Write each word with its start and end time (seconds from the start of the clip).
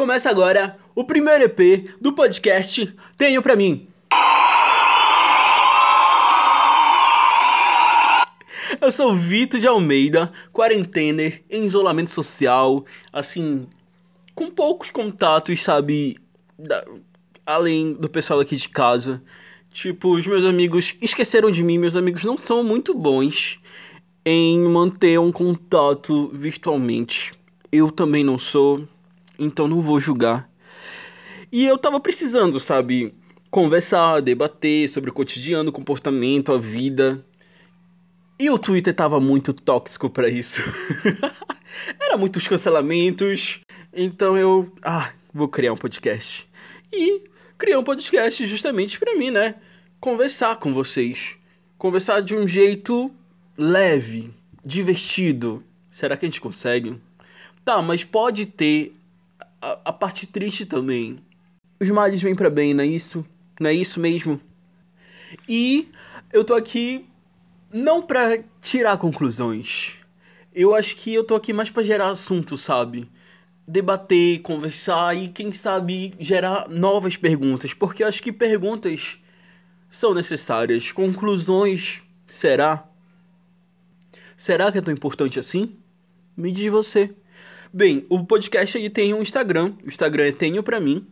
Começa 0.00 0.30
agora 0.30 0.78
o 0.94 1.04
primeiro 1.04 1.44
EP 1.44 1.94
do 2.00 2.14
podcast 2.14 2.90
Tenho 3.18 3.42
Pra 3.42 3.54
Mim. 3.54 3.86
Eu 8.80 8.90
sou 8.90 9.14
Vitor 9.14 9.60
de 9.60 9.66
Almeida, 9.66 10.32
quarentener, 10.54 11.44
em 11.50 11.66
isolamento 11.66 12.08
social, 12.08 12.82
assim, 13.12 13.68
com 14.34 14.50
poucos 14.50 14.90
contatos, 14.90 15.62
sabe, 15.62 16.16
da, 16.58 16.82
além 17.44 17.92
do 17.92 18.08
pessoal 18.08 18.40
aqui 18.40 18.56
de 18.56 18.70
casa. 18.70 19.22
Tipo, 19.70 20.14
os 20.14 20.26
meus 20.26 20.46
amigos 20.46 20.96
esqueceram 21.02 21.50
de 21.50 21.62
mim, 21.62 21.76
meus 21.76 21.94
amigos 21.94 22.24
não 22.24 22.38
são 22.38 22.64
muito 22.64 22.94
bons 22.94 23.60
em 24.24 24.60
manter 24.60 25.20
um 25.20 25.30
contato 25.30 26.30
virtualmente. 26.32 27.32
Eu 27.70 27.90
também 27.90 28.24
não 28.24 28.38
sou, 28.38 28.88
então 29.40 29.66
não 29.66 29.80
vou 29.80 29.98
julgar. 29.98 30.48
E 31.50 31.64
eu 31.64 31.78
tava 31.78 31.98
precisando, 31.98 32.60
sabe, 32.60 33.14
conversar, 33.50 34.20
debater 34.20 34.88
sobre 34.88 35.10
o 35.10 35.12
cotidiano, 35.12 35.70
o 35.70 35.72
comportamento, 35.72 36.52
a 36.52 36.58
vida. 36.58 37.24
E 38.38 38.48
o 38.50 38.58
Twitter 38.58 38.94
tava 38.94 39.18
muito 39.18 39.52
tóxico 39.52 40.08
para 40.08 40.28
isso. 40.28 40.62
Era 42.00 42.16
muitos 42.16 42.46
cancelamentos. 42.46 43.60
Então 43.92 44.36
eu, 44.36 44.72
ah, 44.82 45.10
vou 45.32 45.48
criar 45.48 45.72
um 45.72 45.76
podcast. 45.76 46.48
E 46.92 47.24
criei 47.58 47.76
um 47.76 47.84
podcast 47.84 48.46
justamente 48.46 48.98
para 48.98 49.16
mim, 49.16 49.30
né? 49.30 49.56
Conversar 49.98 50.56
com 50.56 50.72
vocês. 50.72 51.36
Conversar 51.76 52.20
de 52.20 52.36
um 52.36 52.46
jeito 52.46 53.10
leve, 53.56 54.30
divertido. 54.64 55.64
Será 55.90 56.16
que 56.16 56.24
a 56.24 56.28
gente 56.28 56.40
consegue? 56.40 57.00
Tá, 57.64 57.82
mas 57.82 58.04
pode 58.04 58.46
ter 58.46 58.92
a, 59.60 59.92
parte 59.92 60.26
triste 60.26 60.64
também. 60.64 61.18
Os 61.80 61.90
males 61.90 62.22
vêm 62.22 62.34
para 62.34 62.50
bem, 62.50 62.74
não 62.74 62.84
é 62.84 62.86
isso? 62.86 63.24
Não 63.58 63.68
é 63.68 63.74
isso 63.74 64.00
mesmo? 64.00 64.40
E 65.48 65.88
eu 66.32 66.44
tô 66.44 66.54
aqui 66.54 67.06
não 67.72 68.02
para 68.02 68.42
tirar 68.60 68.96
conclusões. 68.98 69.96
Eu 70.52 70.74
acho 70.74 70.96
que 70.96 71.14
eu 71.14 71.24
tô 71.24 71.34
aqui 71.34 71.52
mais 71.52 71.70
para 71.70 71.82
gerar 71.82 72.10
assunto, 72.10 72.56
sabe? 72.56 73.10
Debater, 73.66 74.40
conversar 74.40 75.16
e 75.16 75.28
quem 75.28 75.52
sabe 75.52 76.14
gerar 76.18 76.68
novas 76.68 77.16
perguntas, 77.16 77.72
porque 77.72 78.02
eu 78.02 78.08
acho 78.08 78.22
que 78.22 78.32
perguntas 78.32 79.18
são 79.88 80.12
necessárias. 80.14 80.90
Conclusões, 80.90 82.02
será? 82.26 82.88
Será 84.36 84.72
que 84.72 84.78
é 84.78 84.80
tão 84.80 84.92
importante 84.92 85.38
assim? 85.38 85.76
Me 86.36 86.50
diz 86.50 86.72
você. 86.72 87.14
Bem, 87.72 88.04
o 88.08 88.24
podcast 88.26 88.76
aí 88.76 88.90
tem 88.90 89.14
um 89.14 89.22
Instagram. 89.22 89.74
O 89.84 89.88
Instagram 89.88 90.24
é 90.24 90.32
Tenho 90.32 90.60
Pra 90.60 90.80
Mim. 90.80 91.06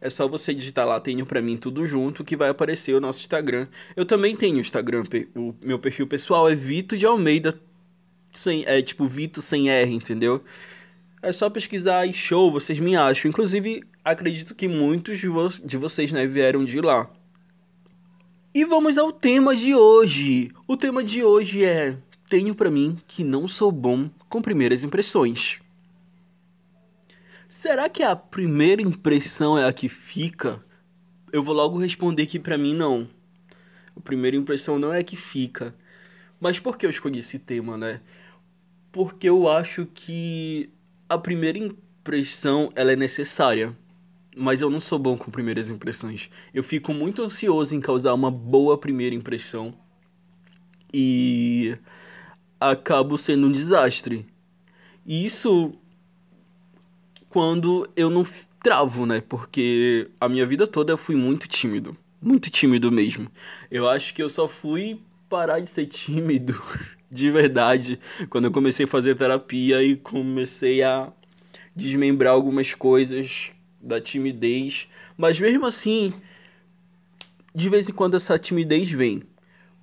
É 0.00 0.10
só 0.10 0.26
você 0.26 0.52
digitar 0.52 0.84
lá 0.84 0.98
Tenho 0.98 1.24
Pra 1.24 1.40
Mim 1.40 1.56
tudo 1.56 1.86
junto 1.86 2.24
que 2.24 2.36
vai 2.36 2.48
aparecer 2.48 2.94
o 2.94 3.00
nosso 3.00 3.20
Instagram. 3.20 3.68
Eu 3.94 4.04
também 4.04 4.34
tenho 4.34 4.58
Instagram. 4.58 5.04
O 5.36 5.54
meu 5.62 5.78
perfil 5.78 6.08
pessoal 6.08 6.50
é 6.50 6.54
Vito 6.56 6.96
de 6.98 7.06
Almeida. 7.06 7.56
Sem, 8.32 8.64
é 8.66 8.82
tipo 8.82 9.06
Vito 9.06 9.40
sem 9.40 9.70
R, 9.70 9.94
entendeu? 9.94 10.42
É 11.22 11.30
só 11.30 11.48
pesquisar 11.48 12.04
e 12.04 12.12
show, 12.12 12.50
vocês 12.50 12.80
me 12.80 12.96
acham. 12.96 13.28
Inclusive, 13.28 13.84
acredito 14.04 14.52
que 14.56 14.66
muitos 14.66 15.18
de, 15.18 15.28
vo 15.28 15.48
de 15.64 15.76
vocês 15.76 16.10
né, 16.10 16.26
vieram 16.26 16.64
de 16.64 16.80
lá. 16.80 17.08
E 18.52 18.64
vamos 18.64 18.98
ao 18.98 19.12
tema 19.12 19.54
de 19.54 19.76
hoje. 19.76 20.50
O 20.66 20.76
tema 20.76 21.04
de 21.04 21.22
hoje 21.22 21.64
é 21.64 21.96
tenho 22.28 22.52
para 22.52 22.68
mim 22.68 22.98
que 23.06 23.22
não 23.22 23.46
sou 23.46 23.70
bom 23.70 24.10
com 24.28 24.42
primeiras 24.42 24.82
impressões. 24.82 25.62
Será 27.56 27.88
que 27.88 28.02
a 28.02 28.16
primeira 28.16 28.82
impressão 28.82 29.56
é 29.56 29.64
a 29.64 29.72
que 29.72 29.88
fica? 29.88 30.60
Eu 31.32 31.40
vou 31.40 31.54
logo 31.54 31.78
responder 31.78 32.26
que 32.26 32.40
para 32.40 32.58
mim 32.58 32.74
não. 32.74 33.08
A 33.96 34.00
primeira 34.00 34.36
impressão 34.36 34.76
não 34.76 34.92
é 34.92 34.98
a 34.98 35.04
que 35.04 35.14
fica. 35.14 35.72
Mas 36.40 36.58
por 36.58 36.76
que 36.76 36.84
eu 36.84 36.90
escolhi 36.90 37.20
esse 37.20 37.38
tema, 37.38 37.78
né? 37.78 38.00
Porque 38.90 39.28
eu 39.28 39.48
acho 39.48 39.86
que 39.86 40.68
a 41.08 41.16
primeira 41.16 41.56
impressão 41.56 42.72
ela 42.74 42.90
é 42.90 42.96
necessária. 42.96 43.72
Mas 44.36 44.60
eu 44.60 44.68
não 44.68 44.80
sou 44.80 44.98
bom 44.98 45.16
com 45.16 45.30
primeiras 45.30 45.70
impressões. 45.70 46.28
Eu 46.52 46.64
fico 46.64 46.92
muito 46.92 47.22
ansioso 47.22 47.72
em 47.72 47.80
causar 47.80 48.14
uma 48.14 48.32
boa 48.32 48.76
primeira 48.76 49.14
impressão. 49.14 49.72
E 50.92 51.78
acabo 52.58 53.16
sendo 53.16 53.46
um 53.46 53.52
desastre. 53.52 54.26
E 55.06 55.24
isso 55.24 55.72
quando 57.34 57.90
eu 57.96 58.08
não 58.10 58.24
travo, 58.62 59.04
né? 59.04 59.20
Porque 59.20 60.08
a 60.20 60.28
minha 60.28 60.46
vida 60.46 60.68
toda 60.68 60.92
eu 60.92 60.96
fui 60.96 61.16
muito 61.16 61.48
tímido. 61.48 61.96
Muito 62.22 62.48
tímido 62.48 62.92
mesmo. 62.92 63.28
Eu 63.68 63.88
acho 63.88 64.14
que 64.14 64.22
eu 64.22 64.28
só 64.28 64.46
fui 64.46 65.00
parar 65.28 65.58
de 65.58 65.68
ser 65.68 65.86
tímido 65.90 66.54
de 67.10 67.32
verdade 67.32 67.98
quando 68.30 68.44
eu 68.44 68.52
comecei 68.52 68.84
a 68.84 68.88
fazer 68.88 69.16
terapia 69.16 69.82
e 69.82 69.96
comecei 69.96 70.84
a 70.84 71.12
desmembrar 71.74 72.34
algumas 72.34 72.72
coisas 72.72 73.50
da 73.82 74.00
timidez. 74.00 74.86
Mas 75.16 75.40
mesmo 75.40 75.66
assim, 75.66 76.14
de 77.52 77.68
vez 77.68 77.88
em 77.88 77.92
quando 77.92 78.14
essa 78.14 78.38
timidez 78.38 78.88
vem. 78.92 79.24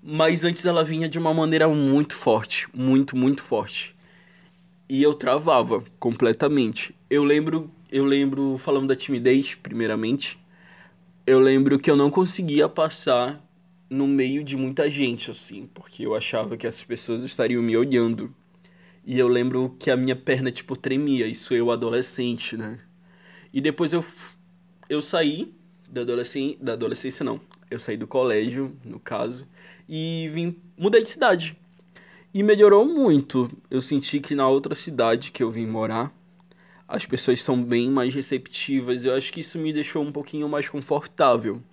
Mas 0.01 0.45
antes 0.45 0.63
ela 0.63 0.85
vinha 0.85 1.09
de 1.09 1.19
uma 1.19 1.33
maneira 1.33 1.67
muito 1.67 2.15
forte, 2.15 2.65
muito, 2.73 3.17
muito 3.17 3.43
forte. 3.43 3.93
E 4.87 5.03
eu 5.03 5.13
travava 5.13 5.83
completamente. 5.99 6.95
Eu 7.11 7.25
lembro, 7.25 7.69
eu 7.91 8.05
lembro 8.05 8.57
falando 8.57 8.87
da 8.87 8.95
timidez, 8.95 9.53
primeiramente, 9.53 10.39
eu 11.27 11.41
lembro 11.41 11.77
que 11.77 11.91
eu 11.91 11.95
não 11.97 12.09
conseguia 12.09 12.69
passar 12.69 13.45
no 13.89 14.07
meio 14.07 14.45
de 14.45 14.55
muita 14.55 14.89
gente 14.89 15.29
assim, 15.29 15.69
porque 15.73 16.05
eu 16.05 16.15
achava 16.15 16.55
que 16.55 16.65
essas 16.65 16.85
pessoas 16.85 17.25
estariam 17.25 17.61
me 17.61 17.75
olhando. 17.75 18.33
E 19.05 19.19
eu 19.19 19.27
lembro 19.27 19.75
que 19.77 19.91
a 19.91 19.97
minha 19.97 20.15
perna 20.15 20.53
tipo 20.53 20.73
tremia, 20.73 21.27
isso 21.27 21.53
eu 21.53 21.69
adolescente, 21.69 22.55
né? 22.55 22.79
E 23.51 23.59
depois 23.59 23.91
eu 23.91 24.05
eu 24.87 25.01
saí 25.01 25.53
da 25.89 26.03
adolescência, 26.03 26.57
da 26.61 26.71
adolescência 26.71 27.25
não. 27.25 27.41
Eu 27.69 27.77
saí 27.77 27.97
do 27.97 28.07
colégio, 28.07 28.73
no 28.85 29.01
caso, 29.01 29.45
e 29.89 30.29
vim 30.33 30.55
mudei 30.77 31.03
de 31.03 31.09
cidade. 31.09 31.57
E 32.33 32.41
melhorou 32.41 32.85
muito. 32.85 33.51
Eu 33.69 33.81
senti 33.81 34.21
que 34.21 34.33
na 34.33 34.47
outra 34.47 34.73
cidade 34.73 35.29
que 35.33 35.43
eu 35.43 35.51
vim 35.51 35.67
morar, 35.67 36.09
as 36.91 37.05
pessoas 37.05 37.41
são 37.41 37.61
bem 37.61 37.89
mais 37.89 38.13
receptivas. 38.13 39.05
Eu 39.05 39.15
acho 39.15 39.31
que 39.31 39.41
isso 39.41 39.57
me 39.57 39.73
deixou 39.73 40.03
um 40.03 40.11
pouquinho 40.11 40.47
mais 40.49 40.69
confortável. 40.69 41.63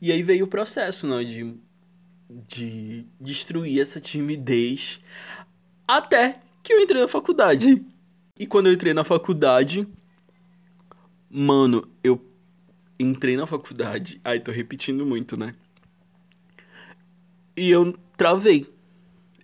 E 0.00 0.12
aí 0.12 0.22
veio 0.22 0.44
o 0.44 0.48
processo, 0.48 1.06
né, 1.06 1.24
de 1.24 1.54
de 2.48 3.06
destruir 3.20 3.80
essa 3.80 4.00
timidez 4.00 4.98
até 5.86 6.40
que 6.62 6.72
eu 6.72 6.80
entrei 6.80 7.02
na 7.02 7.08
faculdade. 7.08 7.84
E 8.38 8.46
quando 8.46 8.66
eu 8.66 8.72
entrei 8.72 8.94
na 8.94 9.04
faculdade, 9.04 9.86
mano, 11.30 11.86
eu 12.02 12.20
entrei 12.98 13.36
na 13.36 13.46
faculdade. 13.46 14.20
Ai, 14.24 14.40
tô 14.40 14.50
repetindo 14.50 15.06
muito, 15.06 15.36
né? 15.36 15.54
e 17.56 17.70
eu 17.70 17.96
travei. 18.16 18.66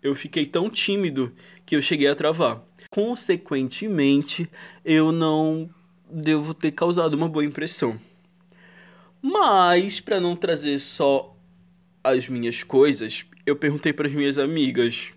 Eu 0.03 0.15
fiquei 0.15 0.47
tão 0.47 0.69
tímido 0.71 1.33
que 1.65 1.77
eu 1.77 1.83
cheguei 1.83 2.09
a 2.09 2.15
travar. 2.15 2.63
Consequentemente, 2.91 4.49
eu 4.85 5.13
não 5.13 5.71
devo 6.11 6.53
ter 6.53 6.73
causado 6.73 7.15
uma 7.15 7.29
boa 7.29 7.45
impressão. 7.45 7.97
Mas, 9.23 10.01
para 10.01 10.19
não 10.19 10.35
trazer 10.35 10.79
só 10.81 11.37
as 12.03 12.29
minhas 12.29 12.63
coisas, 12.65 13.25
eu 13.47 13.55
perguntei 13.55 13.93
para 13.93 14.09
as 14.09 14.13
minhas 14.13 14.39
amigas 14.39 15.13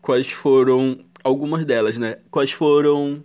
quais 0.00 0.30
foram 0.30 0.98
algumas 1.24 1.64
delas, 1.64 1.98
né? 1.98 2.18
Quais 2.30 2.52
foram 2.52 3.24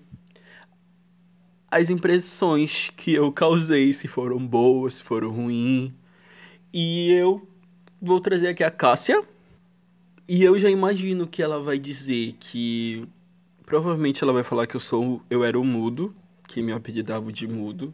as 1.69 1.89
impressões 1.89 2.89
que 2.95 3.13
eu 3.13 3.31
causei, 3.31 3.91
se 3.94 4.07
foram 4.07 4.45
boas, 4.45 4.95
se 4.95 5.03
foram 5.03 5.30
ruins. 5.30 5.91
E 6.73 7.12
eu 7.12 7.47
vou 8.01 8.19
trazer 8.19 8.47
aqui 8.47 8.63
a 8.63 8.71
Cássia. 8.71 9.23
E 10.27 10.44
eu 10.44 10.57
já 10.57 10.69
imagino 10.69 11.27
que 11.27 11.44
ela 11.44 11.62
vai 11.62 11.77
dizer 11.77 12.33
que. 12.39 13.07
Provavelmente 13.67 14.23
ela 14.23 14.31
vai 14.31 14.43
falar 14.43 14.65
que 14.65 14.77
eu 14.77 14.79
sou. 14.79 15.21
Eu 15.29 15.43
era 15.43 15.59
o 15.59 15.63
mudo, 15.63 16.15
que 16.47 16.61
me 16.61 16.71
apelidava 16.71 17.33
de 17.33 17.45
mudo, 17.45 17.93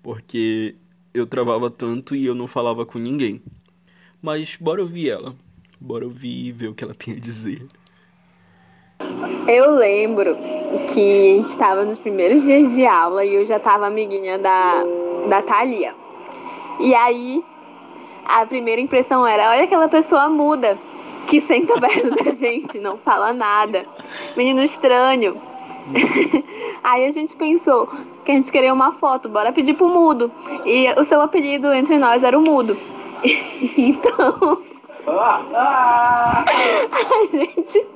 porque 0.00 0.76
eu 1.12 1.26
travava 1.26 1.68
tanto 1.68 2.14
e 2.14 2.24
eu 2.24 2.36
não 2.36 2.46
falava 2.46 2.86
com 2.86 3.00
ninguém. 3.00 3.42
Mas 4.22 4.56
bora 4.60 4.80
ouvir 4.80 5.10
ela. 5.10 5.34
Bora 5.80 6.04
ouvir 6.04 6.46
e 6.46 6.52
ver 6.52 6.68
o 6.68 6.74
que 6.74 6.84
ela 6.84 6.94
tem 6.94 7.14
a 7.14 7.18
dizer. 7.18 7.66
Eu 9.48 9.74
lembro 9.74 10.36
que 10.94 11.32
a 11.32 11.34
gente 11.34 11.46
estava 11.46 11.84
nos 11.84 11.98
primeiros 11.98 12.44
dias 12.44 12.76
de 12.76 12.86
aula 12.86 13.24
e 13.24 13.34
eu 13.34 13.44
já 13.44 13.56
estava 13.56 13.88
amiguinha 13.88 14.38
da, 14.38 14.84
da 15.28 15.42
Thalia. 15.42 15.96
E 16.78 16.94
aí 16.94 17.42
a 18.24 18.46
primeira 18.46 18.80
impressão 18.80 19.26
era: 19.26 19.50
olha 19.50 19.64
aquela 19.64 19.88
pessoa 19.88 20.28
muda 20.28 20.78
que 21.28 21.40
senta 21.40 21.78
perto 21.78 22.10
da 22.10 22.30
gente, 22.30 22.78
não 22.78 22.96
fala 22.96 23.34
nada. 23.34 23.84
Menino 24.34 24.64
estranho. 24.64 25.36
Aí 26.82 27.04
a 27.04 27.10
gente 27.10 27.36
pensou 27.36 27.86
que 28.24 28.32
a 28.32 28.34
gente 28.34 28.50
queria 28.50 28.72
uma 28.72 28.92
foto, 28.92 29.28
bora 29.28 29.52
pedir 29.52 29.74
pro 29.74 29.88
mudo. 29.88 30.32
E 30.64 30.88
o 30.98 31.04
seu 31.04 31.20
apelido 31.20 31.72
entre 31.72 31.98
nós 31.98 32.24
era 32.24 32.36
o 32.36 32.40
mudo. 32.40 32.76
então. 33.76 34.62
a 35.08 36.44
gente, 37.30 37.86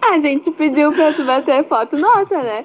a 0.00 0.18
gente 0.18 0.50
pediu 0.52 0.92
pra 0.92 1.12
tu 1.12 1.24
bater 1.24 1.64
foto 1.64 1.96
nossa, 1.96 2.42
né? 2.42 2.64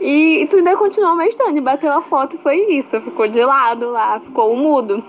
E 0.00 0.46
tu 0.50 0.56
ainda 0.56 0.76
continuou 0.76 1.14
meio 1.14 1.28
estranho, 1.28 1.62
bateu 1.62 1.92
a 1.92 2.02
foto 2.02 2.36
foi 2.36 2.56
isso. 2.70 3.00
Ficou 3.00 3.28
de 3.28 3.42
lado 3.42 3.90
lá, 3.90 4.20
ficou 4.20 4.52
o 4.52 4.56
mudo. 4.56 5.02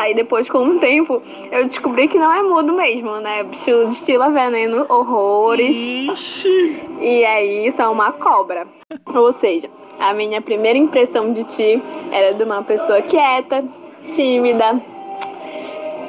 Aí 0.00 0.14
depois, 0.14 0.48
com 0.48 0.66
o 0.66 0.78
tempo, 0.78 1.20
eu 1.52 1.64
descobri 1.64 2.08
que 2.08 2.18
não 2.18 2.32
é 2.32 2.42
mudo 2.42 2.72
mesmo, 2.72 3.20
né? 3.20 3.44
Bicho 3.44 3.84
destila 3.84 4.30
veneno, 4.30 4.86
horrores. 4.88 5.76
Ixi. 5.76 6.88
E 7.02 7.22
aí, 7.22 7.66
isso 7.66 7.82
é 7.82 7.86
uma 7.86 8.10
cobra. 8.10 8.66
Ou 9.14 9.30
seja, 9.30 9.68
a 9.98 10.14
minha 10.14 10.40
primeira 10.40 10.78
impressão 10.78 11.34
de 11.34 11.44
ti 11.44 11.82
era 12.10 12.32
de 12.32 12.42
uma 12.42 12.62
pessoa 12.62 13.02
quieta, 13.02 13.62
tímida. 14.10 14.80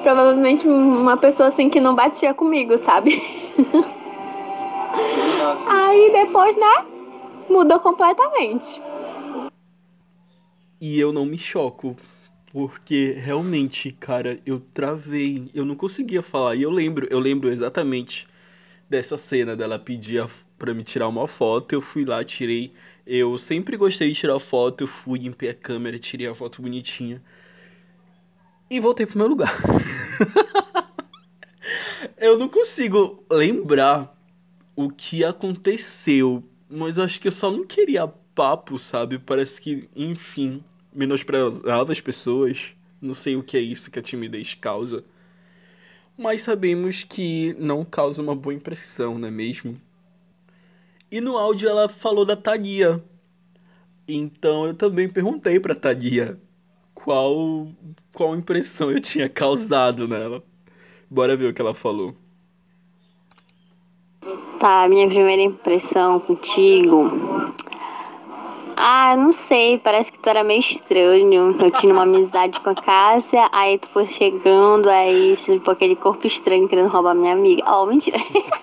Provavelmente 0.02 0.66
uma 0.66 1.18
pessoa 1.18 1.50
assim 1.50 1.70
que 1.70 1.82
não 1.82 1.94
batia 1.94 2.34
comigo, 2.34 2.78
sabe? 2.78 3.22
aí 5.68 6.12
depois, 6.14 6.56
né? 6.56 6.86
Mudou 7.50 7.78
completamente. 7.82 8.82
E 10.80 10.98
eu 10.98 11.12
não 11.12 11.26
me 11.26 11.38
choco. 11.38 11.94
Porque 12.52 13.14
realmente, 13.14 13.92
cara, 13.94 14.40
eu 14.46 14.60
travei, 14.74 15.50
eu 15.54 15.64
não 15.64 15.76
conseguia 15.76 16.22
falar. 16.22 16.56
E 16.56 16.64
eu 16.64 16.70
lembro, 16.70 17.08
eu 17.10 17.20
lembro 17.20 17.50
exatamente 17.50 18.28
dessa 18.90 19.16
cena 19.16 19.56
dela 19.56 19.80
pedir 19.80 20.22
para 20.58 20.74
me 20.74 20.84
tirar 20.84 21.08
uma 21.08 21.26
foto, 21.26 21.74
eu 21.74 21.80
fui 21.80 22.04
lá, 22.04 22.24
tirei. 22.26 22.74
Eu 23.08 23.38
sempre 23.38 23.78
gostei 23.78 24.10
de 24.10 24.16
tirar 24.16 24.38
foto, 24.38 24.84
eu 24.84 24.88
fui, 24.88 25.20
limpei 25.20 25.50
a 25.50 25.54
câmera, 25.54 25.98
tirei 25.98 26.28
a 26.28 26.36
foto 26.36 26.62
bonitinha. 26.62 27.24
E 28.70 28.82
voltei 28.82 29.06
pro 29.06 29.18
meu 29.18 29.28
lugar. 29.28 29.54
eu 32.18 32.38
não 32.38 32.50
consigo 32.50 33.24
lembrar 33.32 34.14
o 34.76 34.90
que 34.90 35.24
aconteceu, 35.24 36.44
mas 36.70 36.98
eu 36.98 37.06
acho 37.06 37.20
que 37.20 37.30
eu 37.30 37.32
só 37.32 37.50
não 37.50 37.66
queria 37.66 38.08
papo, 38.36 38.78
sabe? 38.78 39.20
Parece 39.20 39.62
que, 39.62 39.90
enfim, 39.96 40.64
menosprezava 40.94 41.92
as 41.92 42.02
pessoas. 42.02 42.76
Não 43.02 43.14
sei 43.14 43.36
o 43.36 43.44
que 43.44 43.58
é 43.58 43.60
isso 43.60 43.90
que 43.90 44.00
a 44.00 44.02
timidez 44.02 44.54
causa. 44.54 45.04
Mas 46.18 46.44
sabemos 46.44 47.04
que 47.04 47.56
não 47.58 47.84
causa 47.84 48.22
uma 48.22 48.36
boa 48.36 48.54
impressão, 48.54 49.18
não 49.18 49.28
é 49.28 49.32
mesmo? 49.32 49.80
E 51.10 51.20
no 51.20 51.38
áudio 51.38 51.68
ela 51.68 51.90
falou 51.90 52.26
da 52.26 52.36
Thalia. 52.36 53.04
Então 54.08 54.68
eu 54.68 54.74
também 54.74 55.10
perguntei 55.10 55.60
pra 55.60 55.76
Thalia 55.76 56.38
qual, 56.94 57.68
qual 58.14 58.36
impressão 58.36 58.92
eu 58.92 59.00
tinha 59.00 59.28
causado 59.28 60.08
nela. 60.08 60.44
Bora 61.10 61.36
ver 61.36 61.50
o 61.50 61.54
que 61.54 61.62
ela 61.62 61.74
falou. 61.74 62.16
Tá, 64.60 64.88
minha 64.88 65.08
primeira 65.08 65.42
impressão 65.42 66.20
contigo 66.20 67.10
ah, 68.84 69.16
não 69.16 69.32
sei, 69.32 69.78
parece 69.78 70.12
que 70.12 70.18
tu 70.18 70.28
era 70.28 70.44
meio 70.44 70.60
estranho. 70.60 71.56
Eu 71.60 71.70
tinha 71.70 71.94
uma 71.94 72.02
amizade 72.02 72.60
com 72.60 72.72
a 72.72 72.76
Cássia, 72.76 73.48
aí 73.52 73.78
tu 73.78 73.88
foi 73.88 74.08
chegando, 74.08 74.90
aí 74.90 75.36
tipo 75.36 75.70
aquele 75.70 75.96
corpo 75.96 76.26
estranho 76.26 76.68
querendo 76.68 76.90
roubar 76.90 77.14
minha 77.14 77.34
amiga. 77.34 77.64
Oh, 77.72 77.86
mentira. 77.86 78.18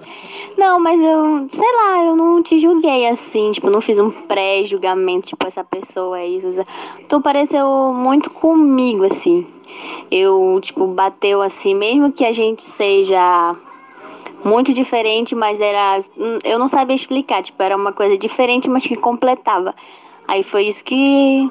Não, 0.59 0.81
mas 0.81 1.01
eu, 1.01 1.47
sei 1.49 1.73
lá, 1.73 2.05
eu 2.05 2.17
não 2.17 2.43
te 2.43 2.59
julguei 2.59 3.07
assim, 3.07 3.53
tipo, 3.53 3.71
não 3.71 3.81
fiz 3.81 4.01
um 4.01 4.11
pré-julgamento, 4.11 5.29
tipo, 5.29 5.47
essa 5.47 5.63
pessoa 5.63 6.19
é 6.19 6.27
isso. 6.27 6.49
Tu 7.09 7.21
pareceu 7.21 7.93
muito 7.95 8.29
comigo, 8.29 9.05
assim. 9.05 9.47
Eu, 10.11 10.59
tipo, 10.61 10.89
bateu 10.89 11.41
assim, 11.41 11.77
mesmo 11.77 12.11
que 12.11 12.25
a 12.25 12.33
gente 12.33 12.61
seja 12.61 13.55
muito 14.45 14.73
diferente, 14.73 15.37
mas 15.37 15.61
era. 15.61 15.97
Eu 16.43 16.59
não 16.59 16.67
sabia 16.67 16.97
explicar, 16.97 17.41
tipo, 17.41 17.63
era 17.63 17.77
uma 17.77 17.93
coisa 17.93 18.19
diferente, 18.19 18.69
mas 18.69 18.85
que 18.85 18.97
completava. 18.97 19.73
Aí 20.29 20.43
foi 20.43 20.65
isso 20.65 20.85
que 20.85 21.51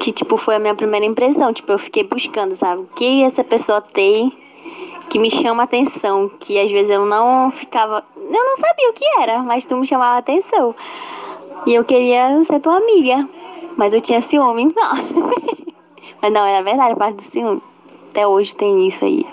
que 0.00 0.12
tipo 0.12 0.36
foi 0.36 0.56
a 0.56 0.58
minha 0.58 0.74
primeira 0.74 1.06
impressão, 1.06 1.52
tipo, 1.52 1.70
eu 1.70 1.78
fiquei 1.78 2.02
buscando, 2.02 2.54
sabe? 2.54 2.82
O 2.82 2.88
que 2.96 3.22
essa 3.22 3.44
pessoa 3.44 3.80
tem 3.80 4.32
que 5.08 5.18
me 5.18 5.30
chama 5.30 5.62
atenção, 5.62 6.28
que 6.40 6.58
às 6.58 6.72
vezes 6.72 6.90
eu 6.90 7.06
não 7.06 7.50
ficava, 7.52 8.02
eu 8.16 8.44
não 8.44 8.56
sabia 8.56 8.90
o 8.90 8.92
que 8.92 9.04
era, 9.20 9.42
mas 9.42 9.64
tu 9.64 9.76
me 9.76 9.86
chamava 9.86 10.18
atenção. 10.18 10.74
E 11.66 11.74
eu 11.74 11.84
queria 11.84 12.42
ser 12.42 12.58
tua 12.58 12.76
amiga, 12.76 13.28
mas 13.76 13.94
eu 13.94 14.00
tinha 14.00 14.20
ciúme, 14.20 14.72
não. 14.74 14.94
mas 16.20 16.32
não, 16.32 16.44
era 16.44 16.64
verdade, 16.64 16.94
a 16.94 16.96
parte 16.96 17.16
do 17.16 17.22
ciúme. 17.22 17.62
Até 18.10 18.26
hoje 18.26 18.56
tem 18.56 18.88
isso 18.88 19.04
aí. 19.04 19.24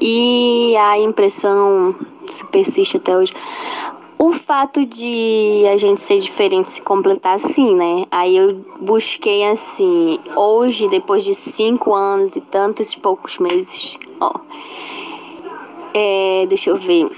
E 0.00 0.76
a 0.76 0.98
impressão 0.98 1.94
se 2.26 2.46
persiste 2.46 2.98
até 2.98 3.16
hoje 3.16 3.32
o 4.18 4.32
fato 4.32 4.84
de 4.84 5.64
a 5.72 5.76
gente 5.76 6.00
ser 6.00 6.18
diferente 6.18 6.68
se 6.68 6.82
completar 6.82 7.36
assim, 7.36 7.74
né? 7.76 8.04
Aí 8.10 8.36
eu 8.36 8.64
busquei 8.80 9.44
assim, 9.44 10.18
hoje, 10.34 10.88
depois 10.88 11.24
de 11.24 11.34
cinco 11.34 11.94
anos 11.94 12.34
e 12.34 12.40
tantos 12.40 12.94
poucos 12.96 13.38
meses, 13.38 13.98
ó. 14.20 14.32
É, 15.94 16.46
deixa 16.48 16.70
eu 16.70 16.76
ver. 16.76 17.08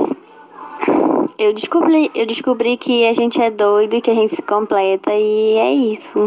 Eu 1.39 1.55
descobri, 1.55 2.11
eu 2.15 2.27
descobri 2.27 2.77
que 2.77 3.07
a 3.07 3.15
gente 3.15 3.41
é 3.41 3.51
doido 3.51 3.95
e 3.95 4.01
que 4.03 4.11
a 4.11 4.15
gente 4.15 4.35
se 4.35 4.43
completa 4.43 5.11
e 5.13 5.57
é 5.57 5.73
isso. 5.73 6.19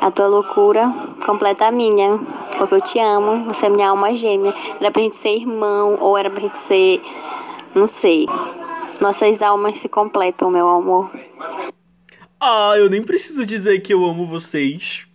A 0.00 0.10
tua 0.10 0.28
loucura 0.28 0.90
completa 1.26 1.66
a 1.66 1.70
minha. 1.70 2.18
Porque 2.56 2.74
eu 2.74 2.80
te 2.80 2.98
amo, 2.98 3.44
você 3.44 3.66
é 3.66 3.68
minha 3.68 3.90
alma 3.90 4.14
gêmea. 4.14 4.54
Era 4.80 4.90
pra 4.90 5.02
gente 5.02 5.16
ser 5.16 5.36
irmão, 5.36 5.98
ou 6.00 6.16
era 6.16 6.30
pra 6.30 6.40
gente 6.40 6.56
ser. 6.56 7.02
Não 7.74 7.86
sei. 7.86 8.26
Nossas 9.00 9.40
almas 9.40 9.78
se 9.78 9.88
completam, 9.88 10.50
meu 10.50 10.68
amor. 10.68 11.10
Ah, 12.38 12.74
eu 12.76 12.90
nem 12.90 13.02
preciso 13.02 13.46
dizer 13.46 13.80
que 13.80 13.94
eu 13.94 14.04
amo 14.04 14.26
vocês. 14.26 15.06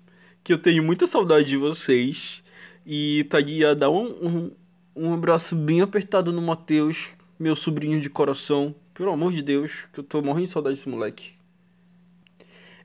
Que 0.43 0.53
eu 0.53 0.57
tenho 0.57 0.83
muita 0.83 1.05
saudade 1.05 1.45
de 1.45 1.57
vocês. 1.57 2.43
E 2.85 3.25
Thalia, 3.29 3.75
dá 3.75 3.89
um, 3.89 4.05
um, 4.05 4.51
um 4.95 5.13
abraço 5.13 5.55
bem 5.55 5.81
apertado 5.81 6.31
no 6.31 6.41
Matheus, 6.41 7.09
meu 7.37 7.55
sobrinho 7.55 7.99
de 8.01 8.09
coração. 8.09 8.73
Pelo 8.93 9.11
amor 9.11 9.33
de 9.33 9.41
Deus, 9.41 9.87
que 9.93 9.99
eu 9.99 10.03
tô 10.03 10.21
morrendo 10.21 10.45
de 10.45 10.51
saudade 10.51 10.75
desse 10.75 10.89
moleque. 10.89 11.33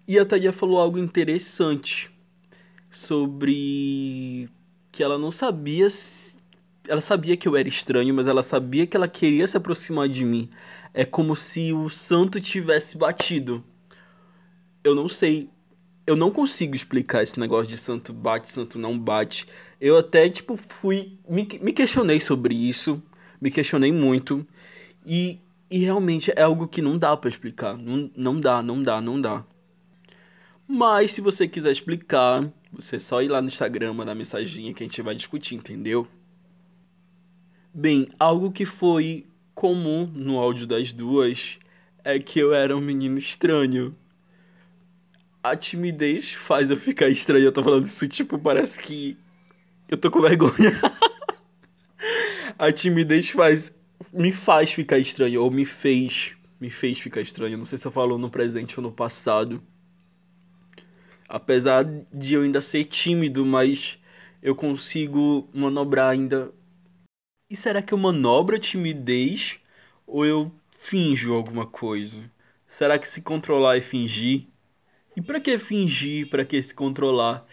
E 0.07 0.19
a 0.19 0.26
Thalia 0.26 0.52
falou 0.52 0.80
algo 0.80 0.99
interessante 0.99 2.11
sobre 2.90 4.50
que 4.90 5.02
ela 5.02 5.19
não 5.19 5.30
sabia 5.30 5.88
se 5.88 6.39
ela 6.90 7.00
sabia 7.00 7.37
que 7.37 7.47
eu 7.47 7.56
era 7.56 7.68
estranho, 7.68 8.12
mas 8.12 8.26
ela 8.26 8.42
sabia 8.42 8.87
que 8.87 8.97
ela 8.97 9.06
queria 9.06 9.47
se 9.47 9.56
aproximar 9.56 10.09
de 10.09 10.25
mim. 10.25 10.50
É 10.92 11.04
como 11.04 11.37
se 11.37 11.73
o 11.73 11.88
santo 11.88 12.40
tivesse 12.40 12.99
batido. 12.99 13.64
Eu 14.82 14.94
não 14.94 15.09
sei. 15.09 15.49
Eu 16.04 16.16
não 16.16 16.32
consigo 16.32 16.75
explicar 16.75 17.23
esse 17.23 17.38
negócio 17.38 17.70
de 17.70 17.78
santo 17.78 18.12
bate, 18.12 18.52
santo 18.52 18.78
não 18.78 18.99
bate. 18.99 19.47
Eu 19.80 19.97
até, 19.97 20.28
tipo, 20.28 20.56
fui. 20.56 21.16
Me, 21.28 21.47
me 21.62 21.73
questionei 21.73 22.18
sobre 22.18 22.54
isso. 22.54 23.00
Me 23.40 23.50
questionei 23.52 23.92
muito. 23.92 24.44
E, 25.06 25.38
e 25.70 25.78
realmente 25.78 26.32
é 26.35 26.42
algo 26.42 26.66
que 26.66 26.82
não 26.82 26.99
dá 26.99 27.16
para 27.16 27.30
explicar. 27.30 27.76
Não, 27.78 28.11
não 28.16 28.40
dá, 28.40 28.62
não 28.62 28.82
dá, 28.82 29.00
não 29.00 29.20
dá. 29.20 29.44
Mas 30.66 31.12
se 31.12 31.20
você 31.20 31.47
quiser 31.47 31.70
explicar, 31.70 32.50
você 32.73 32.97
é 32.97 32.99
só 32.99 33.23
ir 33.23 33.28
lá 33.28 33.40
no 33.40 33.49
Instagram, 33.49 33.92
mandar 33.92 34.14
mensagem 34.14 34.73
que 34.75 34.82
a 34.82 34.87
gente 34.87 35.02
vai 35.02 35.14
discutir, 35.14 35.54
entendeu? 35.54 36.06
Bem, 37.72 38.08
algo 38.18 38.50
que 38.50 38.64
foi 38.64 39.28
comum 39.54 40.04
no 40.12 40.40
áudio 40.40 40.66
das 40.66 40.92
duas 40.92 41.56
é 42.02 42.18
que 42.18 42.40
eu 42.40 42.52
era 42.52 42.76
um 42.76 42.80
menino 42.80 43.16
estranho. 43.16 43.94
A 45.40 45.56
timidez 45.56 46.32
faz 46.32 46.70
eu 46.70 46.76
ficar 46.76 47.08
estranho. 47.08 47.44
Eu 47.44 47.52
tô 47.52 47.62
falando 47.62 47.86
isso, 47.86 48.08
tipo, 48.08 48.36
parece 48.40 48.80
que 48.80 49.16
eu 49.88 49.96
tô 49.96 50.10
com 50.10 50.20
vergonha. 50.20 50.52
a 52.58 52.72
timidez 52.72 53.30
faz. 53.30 53.72
me 54.12 54.32
faz 54.32 54.72
ficar 54.72 54.98
estranho, 54.98 55.40
ou 55.40 55.48
me 55.48 55.64
fez. 55.64 56.32
Me 56.60 56.70
fez 56.70 56.98
ficar 56.98 57.20
estranho. 57.20 57.56
Não 57.56 57.64
sei 57.64 57.78
se 57.78 57.86
eu 57.86 57.92
falo 57.92 58.18
no 58.18 58.28
presente 58.28 58.80
ou 58.80 58.82
no 58.82 58.90
passado. 58.90 59.62
Apesar 61.28 61.84
de 62.12 62.34
eu 62.34 62.42
ainda 62.42 62.60
ser 62.60 62.84
tímido, 62.84 63.46
mas 63.46 63.96
eu 64.42 64.56
consigo 64.56 65.48
manobrar 65.54 66.10
ainda 66.10 66.52
e 67.50 67.57
será 67.57 67.83
que 67.83 67.92
eu 67.92 67.99
manobro 67.99 68.54
a 68.54 68.59
timidez 68.61 69.59
ou 70.07 70.25
eu 70.25 70.52
finjo 70.71 71.35
alguma 71.35 71.66
coisa? 71.66 72.21
Será 72.64 72.97
que 72.97 73.09
se 73.09 73.23
controlar 73.23 73.76
é 73.76 73.80
fingir? 73.80 74.47
E 75.16 75.21
para 75.21 75.40
que 75.40 75.59
fingir? 75.59 76.30
Para 76.30 76.45
que 76.45 76.62
se 76.62 76.73
controlar? 76.73 77.45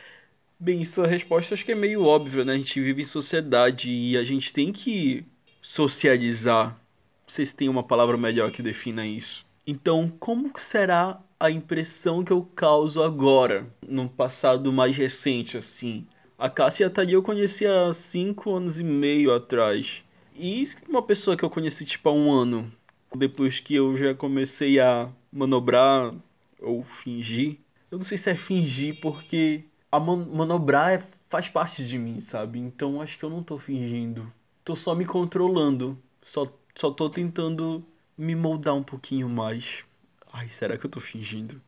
Bem, 0.59 0.81
essa 0.81 1.07
resposta 1.07 1.55
acho 1.55 1.65
que 1.65 1.71
é 1.71 1.75
meio 1.75 2.03
óbvia, 2.03 2.45
né? 2.45 2.53
A 2.53 2.57
gente 2.57 2.79
vive 2.79 3.01
em 3.01 3.05
sociedade 3.05 3.91
e 3.91 4.15
a 4.15 4.23
gente 4.23 4.53
tem 4.53 4.71
que 4.71 5.25
socializar. 5.59 6.69
Não 6.69 7.29
sei 7.29 7.45
se 7.45 7.55
tem 7.55 7.67
uma 7.67 7.83
palavra 7.83 8.17
melhor 8.17 8.51
que 8.51 8.61
defina 8.61 9.05
isso. 9.05 9.45
Então, 9.65 10.07
como 10.19 10.51
será 10.57 11.19
a 11.39 11.49
impressão 11.49 12.23
que 12.23 12.31
eu 12.31 12.43
causo 12.43 13.01
agora, 13.01 13.67
num 13.87 14.07
passado 14.07 14.71
mais 14.71 14.95
recente, 14.95 15.57
assim? 15.57 16.07
A 16.39 16.51
Cássia 16.51 16.87
Thalia 16.87 17.15
eu 17.15 17.23
conheci 17.23 17.65
há 17.65 17.91
cinco 17.91 18.53
anos 18.53 18.79
e 18.79 18.83
meio 18.83 19.33
atrás. 19.33 20.03
E 20.35 20.69
uma 20.87 21.01
pessoa 21.01 21.35
que 21.35 21.43
eu 21.43 21.49
conheci 21.49 21.83
tipo 21.83 22.07
há 22.09 22.13
um 22.13 22.31
ano, 22.31 22.71
depois 23.15 23.59
que 23.59 23.73
eu 23.73 23.97
já 23.97 24.13
comecei 24.13 24.79
a 24.79 25.11
manobrar 25.31 26.13
ou 26.61 26.83
fingir. 26.83 27.57
Eu 27.89 27.97
não 27.97 28.05
sei 28.05 28.19
se 28.19 28.29
é 28.29 28.35
fingir 28.35 28.99
porque 29.01 29.63
a 29.91 29.99
man 29.99 30.27
manobrar 30.31 30.91
é, 30.91 31.03
faz 31.27 31.49
parte 31.49 31.83
de 31.83 31.97
mim, 31.97 32.19
sabe? 32.19 32.59
Então 32.59 33.01
acho 33.01 33.17
que 33.17 33.25
eu 33.25 33.31
não 33.31 33.41
tô 33.41 33.57
fingindo. 33.57 34.31
Tô 34.63 34.75
só 34.75 34.93
me 34.93 35.07
controlando. 35.07 35.97
Só, 36.21 36.45
só 36.75 36.91
tô 36.91 37.09
tentando 37.09 37.83
me 38.15 38.35
moldar 38.35 38.75
um 38.75 38.83
pouquinho 38.83 39.27
mais. 39.27 39.85
Ai, 40.31 40.49
será 40.49 40.77
que 40.77 40.85
eu 40.85 40.89
tô 40.91 40.99
fingindo? 40.99 41.59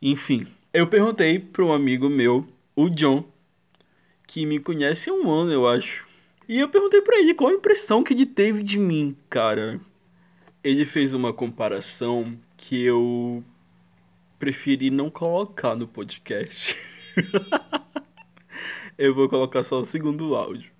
Enfim, 0.00 0.46
eu 0.72 0.86
perguntei 0.86 1.38
para 1.38 1.62
um 1.62 1.72
amigo 1.72 2.08
meu, 2.08 2.48
o 2.74 2.88
John, 2.88 3.22
que 4.26 4.44
me 4.44 4.58
conhece 4.58 5.10
há 5.10 5.12
um 5.12 5.30
ano, 5.30 5.52
eu 5.52 5.66
acho. 5.66 6.06
E 6.48 6.58
eu 6.58 6.68
perguntei 6.68 7.00
para 7.02 7.18
ele 7.18 7.34
qual 7.34 7.50
a 7.50 7.54
impressão 7.54 8.02
que 8.02 8.14
ele 8.14 8.26
teve 8.26 8.62
de 8.62 8.78
mim, 8.78 9.16
cara. 9.28 9.80
Ele 10.62 10.84
fez 10.84 11.14
uma 11.14 11.32
comparação 11.32 12.36
que 12.56 12.82
eu 12.84 13.42
preferi 14.38 14.90
não 14.90 15.10
colocar 15.10 15.74
no 15.74 15.86
podcast. 15.86 16.76
eu 18.98 19.14
vou 19.14 19.28
colocar 19.28 19.62
só 19.62 19.78
o 19.78 19.84
segundo 19.84 20.34
áudio. 20.34 20.70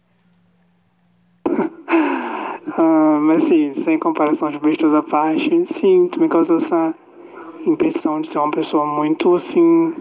Ah, 2.79 3.19
mas 3.23 3.45
sim, 3.45 3.73
sem 3.73 3.99
comparação 3.99 4.51
de 4.51 4.59
bestas 4.59 4.93
à 4.93 5.03
parte, 5.03 5.67
sim, 5.67 6.09
tu 6.09 6.21
me 6.21 6.29
causou 6.29 6.59
essa 6.59 6.95
impressão 7.67 8.21
de 8.21 8.29
ser 8.29 8.39
uma 8.39 8.51
pessoa 8.51 8.87
muito 8.87 9.35
assim 9.35 9.95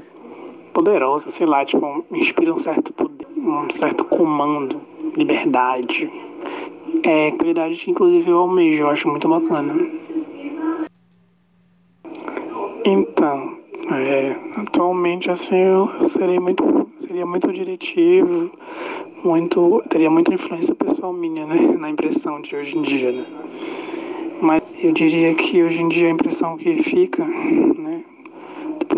poderosa, 0.74 1.32
sei 1.32 1.48
lá, 1.48 1.64
tipo, 1.64 2.04
inspira 2.12 2.54
um 2.54 2.60
certo 2.60 2.92
poder, 2.92 3.28
um 3.46 3.70
certo 3.70 4.04
comando, 4.04 4.82
liberdade. 5.16 6.12
É 7.04 7.32
qualidade 7.32 7.76
que 7.76 7.92
inclusive 7.92 8.30
eu 8.30 8.40
almejo, 8.40 8.84
eu 8.84 8.90
acho 8.90 9.08
muito 9.08 9.30
bacana. 9.30 9.74
Então, 12.84 13.58
é, 13.92 14.36
atualmente 14.58 15.30
assim 15.30 15.58
eu 15.58 16.08
serei 16.08 16.40
muito, 16.40 16.90
seria 16.98 17.26
muito 17.26 17.52
diretivo, 17.52 18.52
muito, 19.24 19.84
teria 19.90 20.10
muita 20.10 20.34
influência 20.34 20.74
pessoal 20.76 21.14
minha, 21.14 21.46
né, 21.46 21.56
na 21.78 21.90
impressão 21.90 22.42
de 22.42 22.56
hoje 22.56 22.78
em 22.78 22.82
dia, 22.82 23.12
né. 23.12 23.26
Mas 24.42 24.64
eu 24.84 24.92
diria 24.92 25.34
que 25.34 25.64
hoje 25.64 25.82
em 25.82 25.88
dia 25.88 26.08
a 26.08 26.12
impressão 26.12 26.58
que 26.58 26.82
fica, 26.84 27.24
né, 27.24 28.04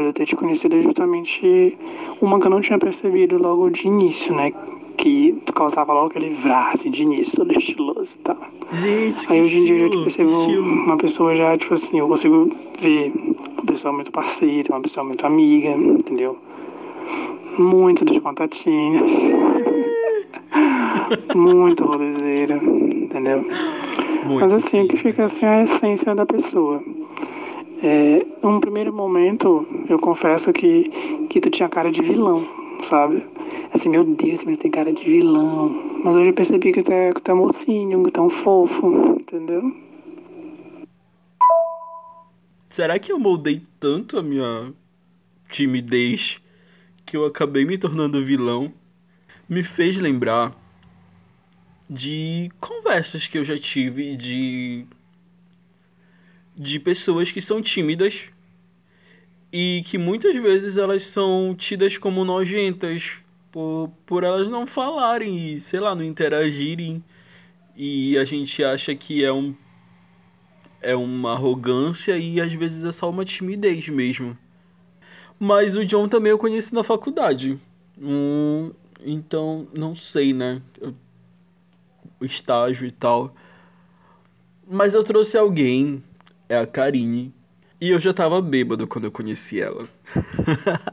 de 0.01 0.10
eu 0.10 0.13
ter 0.13 0.25
te 0.25 0.36
conhecido 0.36 0.77
é 0.77 0.82
justamente 0.82 1.77
uma 2.22 2.39
que 2.39 2.48
eu 2.48 2.51
não 2.51 2.62
tinha 2.62 2.77
percebido 2.77 3.42
logo 3.42 3.70
de 3.70 3.88
início, 3.88 4.36
né, 4.36 4.51
que 4.98 5.38
causava 5.54 5.94
logo 5.94 6.08
aquele 6.08 6.30
vrar, 6.30 6.74
assim, 6.74 6.89
de 6.89 7.04
início, 7.04 7.38
todo 7.38 7.58
estiloso 7.58 8.16
e 8.16 8.20
tal. 8.20 8.38
Gente, 8.74 9.32
Aí 9.32 9.42
hoje 9.42 9.60
em 9.60 9.66
dia 9.66 9.77
eu 9.77 9.89
te 9.89 9.98
percebo 10.00 10.32
uma 10.32 10.98
pessoa 10.98 11.36
já, 11.36 11.58
tipo 11.58 11.74
assim, 11.74 12.00
eu 12.00 12.08
consigo 12.08 12.50
ver 12.80 13.13
uma 13.54 13.66
pessoa 13.66 13.94
muito 13.94 14.12
parceira, 14.12 14.74
uma 14.74 14.82
pessoa 14.82 15.04
muito 15.04 15.25
amiga, 15.25 15.70
entendeu? 15.70 16.38
Muito 17.58 18.04
dos 18.04 18.20
contatinhos. 18.20 19.12
muito 21.36 21.86
rolezeira, 21.86 22.56
entendeu? 22.56 23.44
Muito, 24.24 24.42
Mas 24.42 24.54
assim, 24.54 24.80
o 24.80 24.82
sim. 24.84 24.88
que 24.88 24.98
fica 24.98 25.25
assim 25.25 25.46
é 25.46 25.50
a 25.50 25.63
essência 25.63 26.13
da 26.13 26.25
pessoa. 26.25 26.82
É, 27.81 28.25
num 28.41 28.60
primeiro 28.60 28.91
momento, 28.91 29.65
eu 29.88 30.00
confesso 30.00 30.51
que, 30.51 30.89
que 31.29 31.39
tu 31.39 31.50
tinha 31.50 31.69
cara 31.69 31.91
de 31.91 32.01
vilão, 32.01 32.43
sabe? 32.81 33.24
Assim, 33.74 33.89
meu 33.89 34.03
Deus, 34.03 34.46
menino 34.46 34.62
tem 34.62 34.72
cara 34.72 34.91
de 34.91 35.03
vilão. 35.03 35.69
Mas 36.03 36.15
hoje 36.15 36.29
eu 36.29 36.34
percebi 36.34 36.72
que 36.72 36.81
tu 36.81 36.91
é, 36.91 37.13
que 37.13 37.22
tu 37.22 37.31
é 37.31 37.34
mocinho, 37.34 38.03
que 38.03 38.12
tu 38.12 38.22
é 38.22 38.24
um 38.24 38.29
fofo, 38.29 39.15
entendeu? 39.19 39.62
Será 42.69 42.98
que 42.98 43.12
eu 43.12 43.19
moldei 43.19 43.62
tanto 43.79 44.17
a 44.17 44.24
minha 44.24 44.74
timidez 45.50 46.41
que 47.05 47.15
eu 47.15 47.25
acabei 47.25 47.65
me 47.65 47.77
tornando 47.77 48.24
vilão? 48.24 48.72
Me 49.48 49.63
fez 49.63 50.00
lembrar 50.00 50.55
de 51.89 52.51
conversas 52.60 53.27
que 53.27 53.38
eu 53.38 53.43
já 53.43 53.57
tive 53.57 54.15
de 54.15 54.86
de 56.58 56.80
pessoas 56.80 57.32
que 57.32 57.40
são 57.40 57.62
tímidas 57.62 58.30
e 59.54 59.84
que 59.86 59.98
muitas 59.98 60.36
vezes 60.36 60.78
elas 60.78 61.04
são 61.04 61.56
tidas 61.56 61.98
como 61.98 62.26
nojentas 62.26 63.18
por, 63.52 63.92
por 64.06 64.24
elas 64.24 64.50
não 64.50 64.66
falarem 64.66 65.54
e, 65.54 65.60
sei 65.60 65.80
lá, 65.80 65.94
não 65.94 66.04
interagirem 66.04 67.04
e 67.76 68.18
a 68.18 68.26
gente 68.26 68.64
acha 68.64 68.96
que 68.96 69.24
é 69.24 69.32
um 69.32 69.56
é 70.82 70.96
uma 70.96 71.34
arrogância 71.34 72.18
e 72.18 72.40
às 72.40 72.54
vezes 72.54 72.86
é 72.86 72.92
só 72.92 73.10
uma 73.10 73.26
timidez 73.26 73.88
mesmo. 73.90 74.38
Mas 75.40 75.76
o 75.76 75.86
John 75.86 76.08
também 76.08 76.32
eu 76.32 76.38
conheci 76.38 76.74
na 76.74 76.84
faculdade. 76.84 77.60
Hum, 78.00 78.72
então, 79.04 79.68
não 79.76 79.96
sei, 79.96 80.34
né? 80.34 80.62
Estágio 82.22 82.88
e 82.88 82.92
tal. 82.92 83.34
Mas 84.70 84.94
eu 84.94 85.04
trouxe 85.04 85.38
alguém, 85.38 86.04
é 86.50 86.58
a 86.58 86.66
Karine. 86.66 87.34
E 87.80 87.89
eu 87.89 88.00
já 88.00 88.13
tava 88.13 88.42
bêbado 88.42 88.88
quando 88.88 89.06
eu 89.06 89.12
conheci 89.12 89.62
ela. 89.62 89.88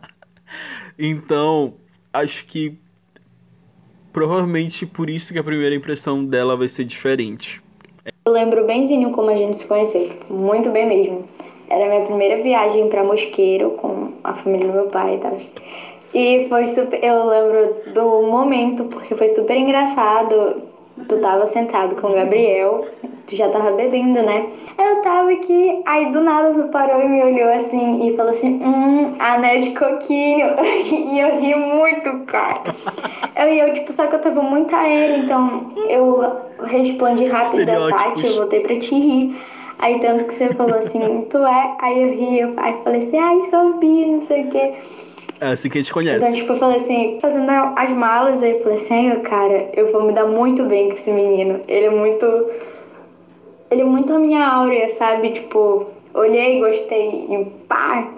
então, 0.99 1.75
acho 2.12 2.44
que 2.46 2.78
provavelmente 4.12 4.87
por 4.87 5.11
isso 5.11 5.32
que 5.32 5.38
a 5.38 5.44
primeira 5.44 5.75
impressão 5.75 6.25
dela 6.25 6.56
vai 6.56 6.68
ser 6.68 6.84
diferente. 6.84 7.62
Eu 8.26 8.32
lembro 8.32 8.66
benzinho 8.66 9.11
como 9.11 9.30
a 9.30 9.34
gente 9.34 9.56
se 9.56 9.66
conheceu, 9.66 10.08
muito 10.30 10.70
bem 10.70 10.87
mesmo. 10.87 11.28
Era 11.68 11.88
minha 11.88 12.04
primeira 12.04 12.42
viagem 12.42 12.88
pra 12.88 13.02
Mosqueiro 13.02 13.70
com 13.70 14.12
a 14.23 14.32
família 14.32 14.68
do 14.68 14.75
meu 14.75 14.87
pai 14.87 15.16
e 15.16 15.18
tal. 15.18 15.40
E 16.14 16.46
foi 16.49 16.66
super. 16.66 17.02
Eu 17.02 17.26
lembro 17.26 17.92
do 17.92 18.30
momento, 18.30 18.84
porque 18.84 19.14
foi 19.14 19.28
super 19.28 19.56
engraçado. 19.56 20.62
Tu 21.08 21.18
tava 21.18 21.44
sentado 21.46 21.96
com 21.96 22.08
o 22.08 22.14
Gabriel, 22.14 22.87
tu 23.26 23.34
já 23.36 23.48
tava 23.48 23.72
bebendo, 23.72 24.22
né? 24.22 24.46
Aí 24.76 24.86
eu 24.86 25.02
tava 25.02 25.30
aqui, 25.32 25.82
aí 25.86 26.10
do 26.10 26.20
nada 26.20 26.52
tu 26.54 26.68
parou 26.68 27.00
e 27.02 27.08
me 27.08 27.22
olhou 27.22 27.52
assim 27.52 28.08
e 28.08 28.16
falou 28.16 28.30
assim: 28.30 28.60
Hum, 28.62 29.14
anel 29.18 29.60
de 29.60 29.70
coquinho. 29.70 30.46
e 31.12 31.18
eu 31.20 31.38
ri 31.40 31.54
muito, 31.54 32.24
cara. 32.26 32.62
Eu, 33.36 33.48
e 33.48 33.58
eu, 33.60 33.72
tipo, 33.72 33.92
só 33.92 34.06
que 34.06 34.14
eu 34.14 34.20
tava 34.20 34.42
muito 34.42 34.74
aérea, 34.74 35.16
então 35.16 35.72
eu 35.88 36.22
respondi 36.64 37.26
rápido. 37.26 37.64
Tati, 37.88 38.26
eu 38.26 38.34
voltei 38.36 38.60
pra 38.60 38.78
te 38.78 38.94
rir. 38.94 39.36
Aí 39.78 39.98
tanto 40.00 40.24
que 40.26 40.32
você 40.32 40.54
falou 40.54 40.78
assim, 40.78 41.26
tu 41.28 41.38
é? 41.38 41.76
Aí 41.80 42.02
eu 42.02 42.08
ri, 42.08 42.38
eu 42.40 42.54
aí 42.56 42.76
falei 42.82 43.00
assim, 43.00 43.18
ai, 43.18 43.42
sou 43.44 43.74
bi, 43.74 44.06
não 44.06 44.20
sei 44.20 44.44
o 44.44 44.50
quê. 44.50 44.72
É 45.40 45.48
assim 45.48 45.68
que 45.68 45.78
a 45.78 45.82
gente 45.82 45.90
Então, 45.90 46.02
conhece. 46.18 46.36
tipo, 46.38 46.52
eu 46.52 46.58
falei 46.58 46.76
assim, 46.78 47.18
fazendo 47.20 47.50
as 47.50 47.90
malas, 47.90 48.42
aí 48.42 48.52
eu 48.52 48.60
falei 48.60 48.76
assim, 48.78 49.10
cara, 49.20 49.68
eu 49.74 49.90
vou 49.92 50.04
me 50.04 50.12
dar 50.12 50.26
muito 50.26 50.62
bem 50.64 50.88
com 50.88 50.94
esse 50.94 51.10
menino. 51.10 51.60
Ele 51.66 51.86
é 51.86 51.90
muito. 51.90 52.24
Ele 53.71 53.83
é 53.83 53.85
muito 53.85 54.12
a 54.12 54.18
minha 54.18 54.47
áurea, 54.47 54.88
sabe? 54.88 55.30
Tipo, 55.30 55.87
olhei, 56.12 56.61
gostei 56.61 57.26
e 57.30 57.44
pá. 57.68 58.11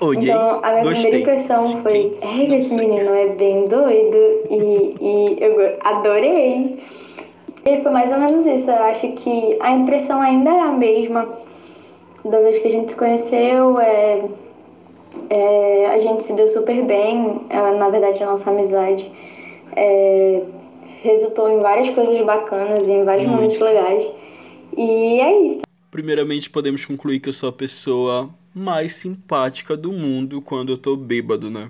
Olhei, 0.00 0.30
então, 0.30 0.60
a 0.62 0.70
minha 0.70 0.84
gostei. 0.84 1.10
primeira 1.10 1.18
impressão 1.18 1.66
foi, 1.78 2.16
é, 2.20 2.54
esse 2.54 2.74
menino 2.76 3.12
é 3.14 3.26
bem 3.26 3.66
doido. 3.66 4.16
E, 4.50 4.96
e 5.00 5.36
eu 5.40 5.76
adorei. 5.82 6.78
E 7.64 7.80
foi 7.82 7.90
mais 7.90 8.12
ou 8.12 8.18
menos 8.18 8.46
isso. 8.46 8.70
Eu 8.70 8.82
acho 8.84 9.12
que 9.12 9.56
a 9.60 9.72
impressão 9.72 10.20
ainda 10.20 10.50
é 10.50 10.60
a 10.60 10.72
mesma 10.72 11.28
da 12.24 12.38
vez 12.40 12.58
que 12.58 12.68
a 12.68 12.70
gente 12.70 12.92
se 12.92 12.96
conheceu. 12.96 13.78
É, 13.80 14.24
é, 15.30 15.86
a 15.86 15.98
gente 15.98 16.22
se 16.22 16.34
deu 16.34 16.48
super 16.48 16.82
bem. 16.84 17.40
É, 17.50 17.72
na 17.72 17.88
verdade, 17.88 18.22
a 18.22 18.26
nossa 18.26 18.50
amizade 18.50 19.10
é, 19.76 20.42
resultou 21.02 21.50
em 21.50 21.58
várias 21.58 21.90
coisas 21.90 22.20
bacanas 22.22 22.88
e 22.88 22.92
em 22.92 23.04
vários 23.04 23.26
Muito. 23.26 23.36
momentos 23.36 23.58
legais. 23.58 24.10
E 24.80 25.20
é 25.20 25.44
isso. 25.44 25.62
Primeiramente, 25.90 26.48
podemos 26.48 26.84
concluir 26.84 27.18
que 27.18 27.28
eu 27.28 27.32
sou 27.32 27.48
a 27.48 27.52
pessoa 27.52 28.32
mais 28.54 28.92
simpática 28.92 29.76
do 29.76 29.90
mundo 29.90 30.40
quando 30.40 30.70
eu 30.70 30.78
tô 30.78 30.96
bêbado, 30.96 31.50
né? 31.50 31.68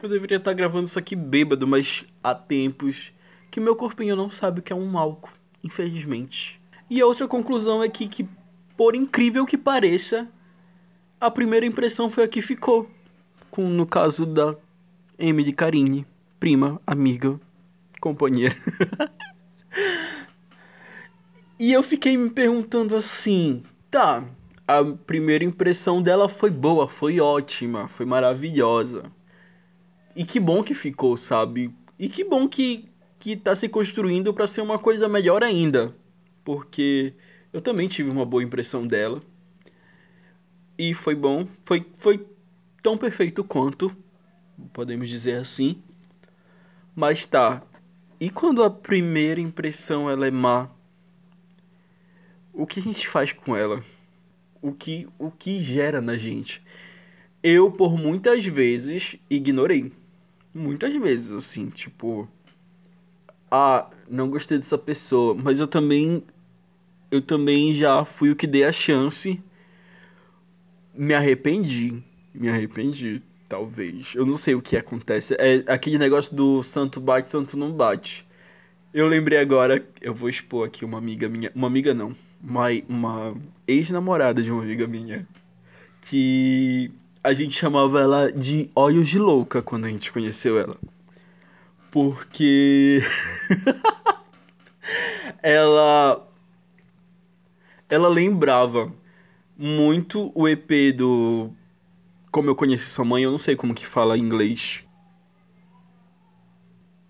Eu 0.00 0.08
deveria 0.08 0.36
estar 0.36 0.52
gravando 0.52 0.86
isso 0.86 0.96
aqui 0.96 1.16
bêbado, 1.16 1.66
mas 1.66 2.04
há 2.22 2.32
tempos 2.32 3.12
que 3.50 3.58
meu 3.58 3.74
corpinho 3.74 4.14
não 4.14 4.30
sabe 4.30 4.60
o 4.60 4.62
que 4.62 4.72
é 4.72 4.76
um 4.76 4.96
álcool, 4.96 5.32
infelizmente. 5.64 6.60
E 6.88 7.00
a 7.00 7.06
outra 7.06 7.26
conclusão 7.26 7.82
é 7.82 7.88
que, 7.88 8.06
que 8.06 8.24
por 8.76 8.94
incrível 8.94 9.44
que 9.44 9.58
pareça, 9.58 10.30
a 11.20 11.28
primeira 11.32 11.66
impressão 11.66 12.08
foi 12.08 12.22
a 12.22 12.28
que 12.28 12.40
ficou. 12.40 12.88
Com, 13.50 13.68
no 13.68 13.84
caso 13.84 14.26
da 14.26 14.54
Emily 15.18 15.52
Carine, 15.52 16.06
prima, 16.38 16.80
amiga, 16.86 17.40
companheira. 18.00 18.54
E 21.58 21.72
eu 21.72 21.82
fiquei 21.82 22.16
me 22.16 22.30
perguntando 22.30 22.96
assim, 22.96 23.62
tá, 23.90 24.24
a 24.66 24.82
primeira 24.84 25.44
impressão 25.44 26.02
dela 26.02 26.28
foi 26.28 26.50
boa, 26.50 26.88
foi 26.88 27.20
ótima, 27.20 27.86
foi 27.86 28.04
maravilhosa. 28.04 29.12
E 30.16 30.24
que 30.24 30.40
bom 30.40 30.62
que 30.62 30.74
ficou, 30.74 31.16
sabe? 31.16 31.72
E 31.98 32.08
que 32.08 32.24
bom 32.24 32.48
que, 32.48 32.88
que 33.18 33.36
tá 33.36 33.54
se 33.54 33.68
construindo 33.68 34.34
para 34.34 34.46
ser 34.46 34.62
uma 34.62 34.78
coisa 34.78 35.08
melhor 35.08 35.44
ainda. 35.44 35.94
Porque 36.44 37.14
eu 37.52 37.60
também 37.60 37.86
tive 37.86 38.10
uma 38.10 38.24
boa 38.24 38.42
impressão 38.42 38.84
dela. 38.84 39.22
E 40.76 40.92
foi 40.92 41.14
bom, 41.14 41.46
foi, 41.64 41.86
foi 41.98 42.26
tão 42.82 42.98
perfeito 42.98 43.44
quanto, 43.44 43.96
podemos 44.72 45.08
dizer 45.08 45.36
assim. 45.36 45.80
Mas 46.96 47.26
tá. 47.26 47.62
E 48.18 48.28
quando 48.28 48.62
a 48.62 48.70
primeira 48.70 49.40
impressão 49.40 50.10
ela 50.10 50.26
é 50.26 50.30
má? 50.32 50.73
O 52.54 52.66
que 52.66 52.80
a 52.80 52.82
gente 52.82 53.08
faz 53.08 53.32
com 53.32 53.54
ela? 53.56 53.82
o 54.64 54.72
que, 54.72 55.06
o 55.18 55.30
que 55.30 55.60
gera 55.60 56.00
na 56.00 56.16
gente. 56.16 56.62
Eu, 57.42 57.70
por 57.70 57.98
muitas 57.98 58.46
vezes, 58.46 59.16
ignorei. 59.28 59.92
Muitas 60.54 60.94
vezes, 60.94 61.32
assim, 61.32 61.68
tipo. 61.68 62.26
Ah, 63.50 63.90
não 64.08 64.30
gostei 64.30 64.56
dessa 64.56 64.78
pessoa. 64.78 65.34
Mas 65.34 65.60
eu 65.60 65.66
também. 65.66 66.22
Eu 67.10 67.20
também 67.20 67.74
já 67.74 68.02
fui 68.06 68.30
o 68.30 68.36
que 68.36 68.46
dei 68.46 68.64
a 68.64 68.72
chance. 68.72 69.38
Me 70.94 71.12
arrependi. 71.12 72.02
Me 72.32 72.48
arrependi, 72.48 73.20
talvez. 73.46 74.14
Eu 74.14 74.24
não 74.24 74.34
sei 74.34 74.54
o 74.54 74.62
que 74.62 74.78
acontece. 74.78 75.36
É 75.38 75.62
aquele 75.70 75.98
negócio 75.98 76.34
do 76.34 76.62
santo 76.62 77.00
bate, 77.00 77.30
santo 77.30 77.54
não 77.58 77.70
bate. 77.70 78.26
Eu 78.94 79.06
lembrei 79.06 79.38
agora, 79.38 79.86
eu 80.00 80.14
vou 80.14 80.30
expor 80.30 80.66
aqui 80.66 80.86
uma 80.86 80.96
amiga 80.96 81.28
minha. 81.28 81.52
Uma 81.54 81.66
amiga 81.66 81.92
não 81.92 82.16
uma, 82.46 82.68
uma 82.88 83.34
ex-namorada 83.66 84.42
de 84.42 84.52
uma 84.52 84.62
amiga 84.62 84.86
minha. 84.86 85.26
Que 86.00 86.92
a 87.22 87.32
gente 87.32 87.56
chamava 87.56 88.00
ela 88.00 88.30
de 88.30 88.70
olhos 88.76 89.08
de 89.08 89.18
louca 89.18 89.62
quando 89.62 89.86
a 89.86 89.88
gente 89.88 90.12
conheceu 90.12 90.58
ela. 90.58 90.76
Porque 91.90 93.00
ela 95.42 96.28
ela 97.88 98.08
lembrava 98.08 98.92
muito 99.56 100.32
o 100.34 100.48
EP 100.48 100.94
do 100.94 101.50
Como 102.30 102.50
eu 102.50 102.56
conheci 102.56 102.86
sua 102.86 103.04
mãe, 103.04 103.22
eu 103.22 103.30
não 103.30 103.38
sei 103.38 103.56
como 103.56 103.74
que 103.74 103.86
fala 103.86 104.18
em 104.18 104.20
inglês. 104.20 104.84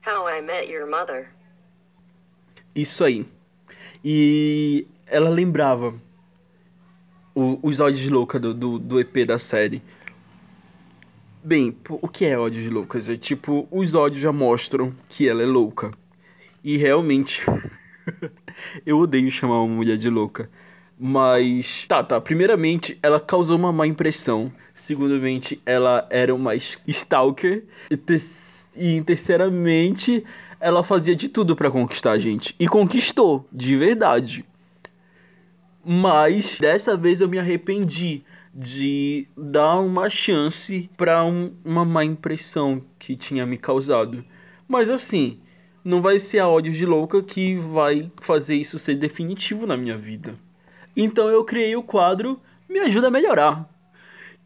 How 0.06 0.28
I 0.28 0.42
Met 0.42 0.70
Your 0.70 0.88
Mother. 0.88 1.30
Isso 2.74 3.02
aí. 3.02 3.26
E 4.04 4.86
ela 5.06 5.28
lembrava 5.28 5.94
o, 7.34 7.58
os 7.62 7.80
ódios 7.80 8.08
louca 8.08 8.38
do, 8.38 8.54
do, 8.54 8.78
do 8.78 9.00
EP 9.00 9.26
da 9.26 9.38
série. 9.38 9.82
Bem, 11.42 11.76
o 11.88 12.08
que 12.08 12.24
é 12.24 12.38
ódios 12.38 12.70
loucas? 12.70 13.10
É 13.10 13.16
tipo, 13.16 13.68
os 13.70 13.94
ódios 13.94 14.20
já 14.20 14.32
mostram 14.32 14.94
que 15.08 15.28
ela 15.28 15.42
é 15.42 15.46
louca. 15.46 15.92
E 16.62 16.78
realmente, 16.78 17.42
eu 18.86 18.98
odeio 18.98 19.30
chamar 19.30 19.60
uma 19.60 19.74
mulher 19.74 19.98
de 19.98 20.08
louca. 20.08 20.48
Mas, 20.98 21.84
tá, 21.86 22.02
tá. 22.02 22.20
Primeiramente, 22.20 22.98
ela 23.02 23.20
causou 23.20 23.58
uma 23.58 23.72
má 23.72 23.86
impressão. 23.86 24.50
Segundamente, 24.72 25.60
ela 25.66 26.06
era 26.08 26.34
uma 26.34 26.54
stalker. 26.54 27.64
E, 27.90 27.96
te 27.96 28.16
e 28.76 29.02
terceiramente, 29.02 30.24
ela 30.60 30.82
fazia 30.82 31.14
de 31.14 31.28
tudo 31.28 31.54
para 31.54 31.70
conquistar 31.70 32.12
a 32.12 32.18
gente. 32.18 32.54
E 32.58 32.66
conquistou, 32.66 33.46
de 33.52 33.76
verdade. 33.76 34.46
Mas 35.84 36.58
dessa 36.58 36.96
vez 36.96 37.20
eu 37.20 37.28
me 37.28 37.38
arrependi 37.38 38.24
de 38.54 39.26
dar 39.36 39.80
uma 39.80 40.08
chance 40.08 40.88
para 40.96 41.24
um, 41.24 41.52
uma 41.64 41.84
má 41.84 42.04
impressão 42.04 42.82
que 42.98 43.16
tinha 43.16 43.44
me 43.44 43.58
causado. 43.58 44.24
Mas 44.66 44.88
assim, 44.88 45.40
não 45.84 46.00
vai 46.00 46.18
ser 46.18 46.38
a 46.38 46.48
ódio 46.48 46.72
de 46.72 46.86
louca 46.86 47.22
que 47.22 47.54
vai 47.54 48.10
fazer 48.20 48.54
isso 48.54 48.78
ser 48.78 48.94
definitivo 48.94 49.66
na 49.66 49.76
minha 49.76 49.96
vida. 49.96 50.34
Então 50.96 51.28
eu 51.28 51.44
criei 51.44 51.74
o 51.76 51.82
quadro 51.82 52.40
Me 52.68 52.78
Ajuda 52.78 53.08
a 53.08 53.10
Melhorar, 53.10 53.68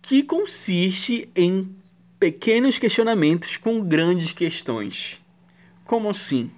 que 0.02 0.22
consiste 0.22 1.30
em 1.36 1.76
pequenos 2.18 2.78
questionamentos 2.78 3.56
com 3.56 3.80
grandes 3.80 4.32
questões. 4.32 5.20
Como 5.84 6.08
assim? 6.08 6.50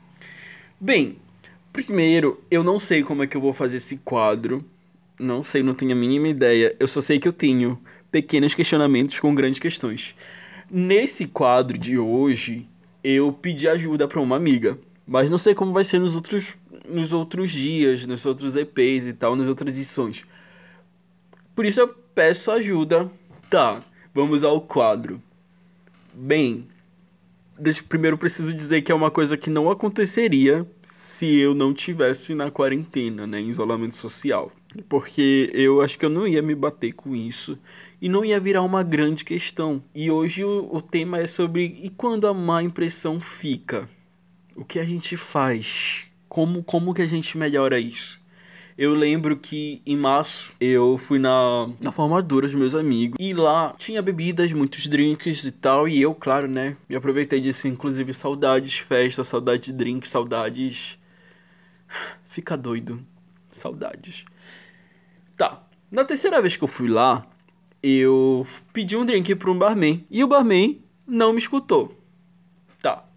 Bem, 0.80 1.18
Primeiro, 1.72 2.42
eu 2.50 2.64
não 2.64 2.78
sei 2.78 3.02
como 3.02 3.22
é 3.22 3.26
que 3.26 3.36
eu 3.36 3.40
vou 3.40 3.52
fazer 3.52 3.76
esse 3.76 3.98
quadro. 3.98 4.64
Não 5.18 5.44
sei, 5.44 5.62
não 5.62 5.74
tenho 5.74 5.92
a 5.92 5.94
mínima 5.94 6.28
ideia. 6.28 6.74
Eu 6.80 6.88
só 6.88 7.00
sei 7.00 7.18
que 7.18 7.28
eu 7.28 7.32
tenho 7.32 7.78
pequenos 8.10 8.54
questionamentos 8.54 9.20
com 9.20 9.34
grandes 9.34 9.60
questões. 9.60 10.14
Nesse 10.70 11.26
quadro 11.26 11.78
de 11.78 11.98
hoje, 11.98 12.68
eu 13.04 13.32
pedi 13.32 13.68
ajuda 13.68 14.08
para 14.08 14.20
uma 14.20 14.36
amiga. 14.36 14.78
Mas 15.06 15.30
não 15.30 15.38
sei 15.38 15.54
como 15.54 15.72
vai 15.72 15.84
ser 15.84 15.98
nos 15.98 16.14
outros, 16.14 16.56
nos 16.88 17.12
outros 17.12 17.50
dias, 17.50 18.06
nos 18.06 18.24
outros 18.24 18.56
EPs 18.56 19.06
e 19.06 19.12
tal, 19.12 19.34
nas 19.36 19.48
outras 19.48 19.74
edições. 19.74 20.24
Por 21.54 21.66
isso 21.66 21.80
eu 21.80 21.88
peço 21.88 22.50
ajuda. 22.50 23.10
Tá, 23.48 23.80
vamos 24.14 24.44
ao 24.44 24.60
quadro. 24.60 25.20
Bem, 26.14 26.66
primeiro 27.88 28.16
preciso 28.18 28.52
dizer 28.52 28.82
que 28.82 28.92
é 28.92 28.94
uma 28.94 29.10
coisa 29.10 29.36
que 29.36 29.50
não 29.50 29.70
aconteceria 29.70 30.66
se 30.82 31.38
eu 31.38 31.54
não 31.54 31.72
tivesse 31.72 32.34
na 32.34 32.50
quarentena, 32.50 33.26
né, 33.26 33.40
em 33.40 33.48
isolamento 33.48 33.96
social. 33.96 34.50
Porque 34.88 35.50
eu 35.52 35.80
acho 35.80 35.98
que 35.98 36.04
eu 36.04 36.10
não 36.10 36.26
ia 36.26 36.42
me 36.42 36.54
bater 36.54 36.92
com 36.92 37.14
isso 37.14 37.58
e 38.00 38.08
não 38.08 38.24
ia 38.24 38.38
virar 38.38 38.62
uma 38.62 38.82
grande 38.82 39.24
questão. 39.24 39.82
E 39.94 40.10
hoje 40.10 40.44
o, 40.44 40.68
o 40.72 40.80
tema 40.80 41.18
é 41.18 41.26
sobre 41.26 41.80
e 41.82 41.90
quando 41.90 42.26
a 42.26 42.34
má 42.34 42.62
impressão 42.62 43.20
fica? 43.20 43.88
O 44.56 44.64
que 44.64 44.78
a 44.78 44.84
gente 44.84 45.16
faz? 45.16 46.04
Como, 46.28 46.62
como 46.62 46.94
que 46.94 47.02
a 47.02 47.06
gente 47.06 47.36
melhora 47.36 47.80
isso? 47.80 48.19
Eu 48.80 48.94
lembro 48.94 49.36
que 49.36 49.82
em 49.84 49.94
março 49.94 50.54
eu 50.58 50.96
fui 50.96 51.18
na, 51.18 51.68
na 51.82 51.92
formatura 51.92 52.46
dos 52.46 52.54
meus 52.54 52.74
amigos 52.74 53.18
e 53.20 53.34
lá 53.34 53.74
tinha 53.76 54.00
bebidas, 54.00 54.54
muitos 54.54 54.86
drinks 54.86 55.44
e 55.44 55.52
tal. 55.52 55.86
E 55.86 56.00
eu, 56.00 56.14
claro, 56.14 56.48
né, 56.48 56.78
me 56.88 56.96
aproveitei 56.96 57.40
disso, 57.40 57.68
inclusive 57.68 58.14
saudades 58.14 58.78
festa, 58.78 59.22
saudades 59.22 59.66
de 59.66 59.74
drinks, 59.74 60.08
saudades. 60.08 60.98
Fica 62.26 62.56
doido. 62.56 63.04
Saudades. 63.50 64.24
Tá. 65.36 65.62
Na 65.90 66.02
terceira 66.02 66.40
vez 66.40 66.56
que 66.56 66.64
eu 66.64 66.68
fui 66.68 66.88
lá, 66.88 67.26
eu 67.82 68.46
pedi 68.72 68.96
um 68.96 69.04
drink 69.04 69.34
para 69.34 69.50
um 69.50 69.58
barman 69.58 70.06
e 70.10 70.24
o 70.24 70.26
barman 70.26 70.80
não 71.06 71.34
me 71.34 71.38
escutou 71.38 71.99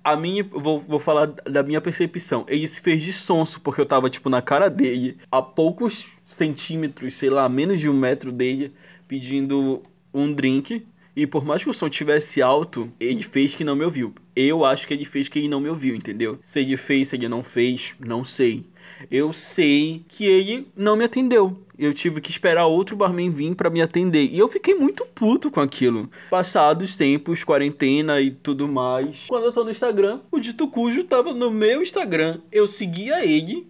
a 0.04 0.16
minha. 0.16 0.44
Vou, 0.44 0.80
vou 0.80 1.00
falar 1.00 1.28
da 1.28 1.64
minha 1.64 1.80
percepção. 1.80 2.46
Ele 2.48 2.68
se 2.68 2.82
fez 2.82 3.02
de 3.02 3.14
sonso, 3.14 3.62
porque 3.62 3.80
eu 3.80 3.86
tava, 3.86 4.10
tipo, 4.10 4.30
na 4.30 4.42
cara 4.42 4.70
dele, 4.70 5.18
a 5.32 5.42
poucos 5.42 6.08
centímetros, 6.24 7.16
sei 7.16 7.30
lá, 7.30 7.48
menos 7.48 7.80
de 7.80 7.90
um 7.90 7.94
metro 7.94 8.32
dele, 8.32 8.74
pedindo 9.08 9.82
um 10.14 10.34
drink. 10.34 10.86
E 11.16 11.28
por 11.28 11.46
mais 11.46 11.64
que 11.64 11.70
o 11.70 11.74
som 11.74 11.90
tivesse 11.90 12.42
alto, 12.42 12.92
ele 13.00 13.22
fez 13.22 13.54
que 13.54 13.64
não 13.64 13.76
me 13.76 13.86
ouviu. 13.86 14.14
Eu 14.36 14.66
acho 14.66 14.88
que 14.88 14.94
ele 14.94 15.06
fez 15.06 15.30
que 15.30 15.38
ele 15.38 15.48
não 15.48 15.60
me 15.60 15.70
ouviu, 15.70 15.96
entendeu? 15.96 16.40
Se 16.42 16.60
ele 16.60 16.76
fez, 16.76 17.10
se 17.10 17.16
ele 17.16 17.28
não 17.28 17.44
fez, 17.44 17.94
não 18.00 18.24
sei. 18.24 18.66
Eu 19.12 19.32
sei 19.32 20.04
que 20.08 20.26
ele 20.26 20.68
não 20.76 20.96
me 20.96 21.04
atendeu. 21.04 21.62
Eu 21.78 21.94
tive 21.94 22.20
que 22.20 22.32
esperar 22.32 22.66
outro 22.66 22.96
barman 22.96 23.30
vir 23.30 23.56
para 23.56 23.70
me 23.70 23.82
atender. 23.82 24.30
E 24.32 24.40
eu 24.40 24.48
fiquei 24.48 24.74
muito 24.74 25.06
puto 25.06 25.52
com 25.52 25.60
aquilo. 25.60 26.10
Passados 26.32 26.96
tempos, 26.96 27.44
quarentena 27.44 28.20
e 28.20 28.32
tudo 28.32 28.68
mais. 28.68 29.26
Quando 29.28 29.46
eu 29.46 29.52
tô 29.52 29.64
no 29.64 29.72
Instagram, 29.72 30.20
o 30.32 30.40
dito 30.40 30.68
cujo 30.68 31.04
tava 31.04 31.32
no 31.34 31.52
meu 31.52 31.82
Instagram. 31.82 32.40
Eu 32.52 32.66
seguia 32.66 33.24
ele, 33.24 33.68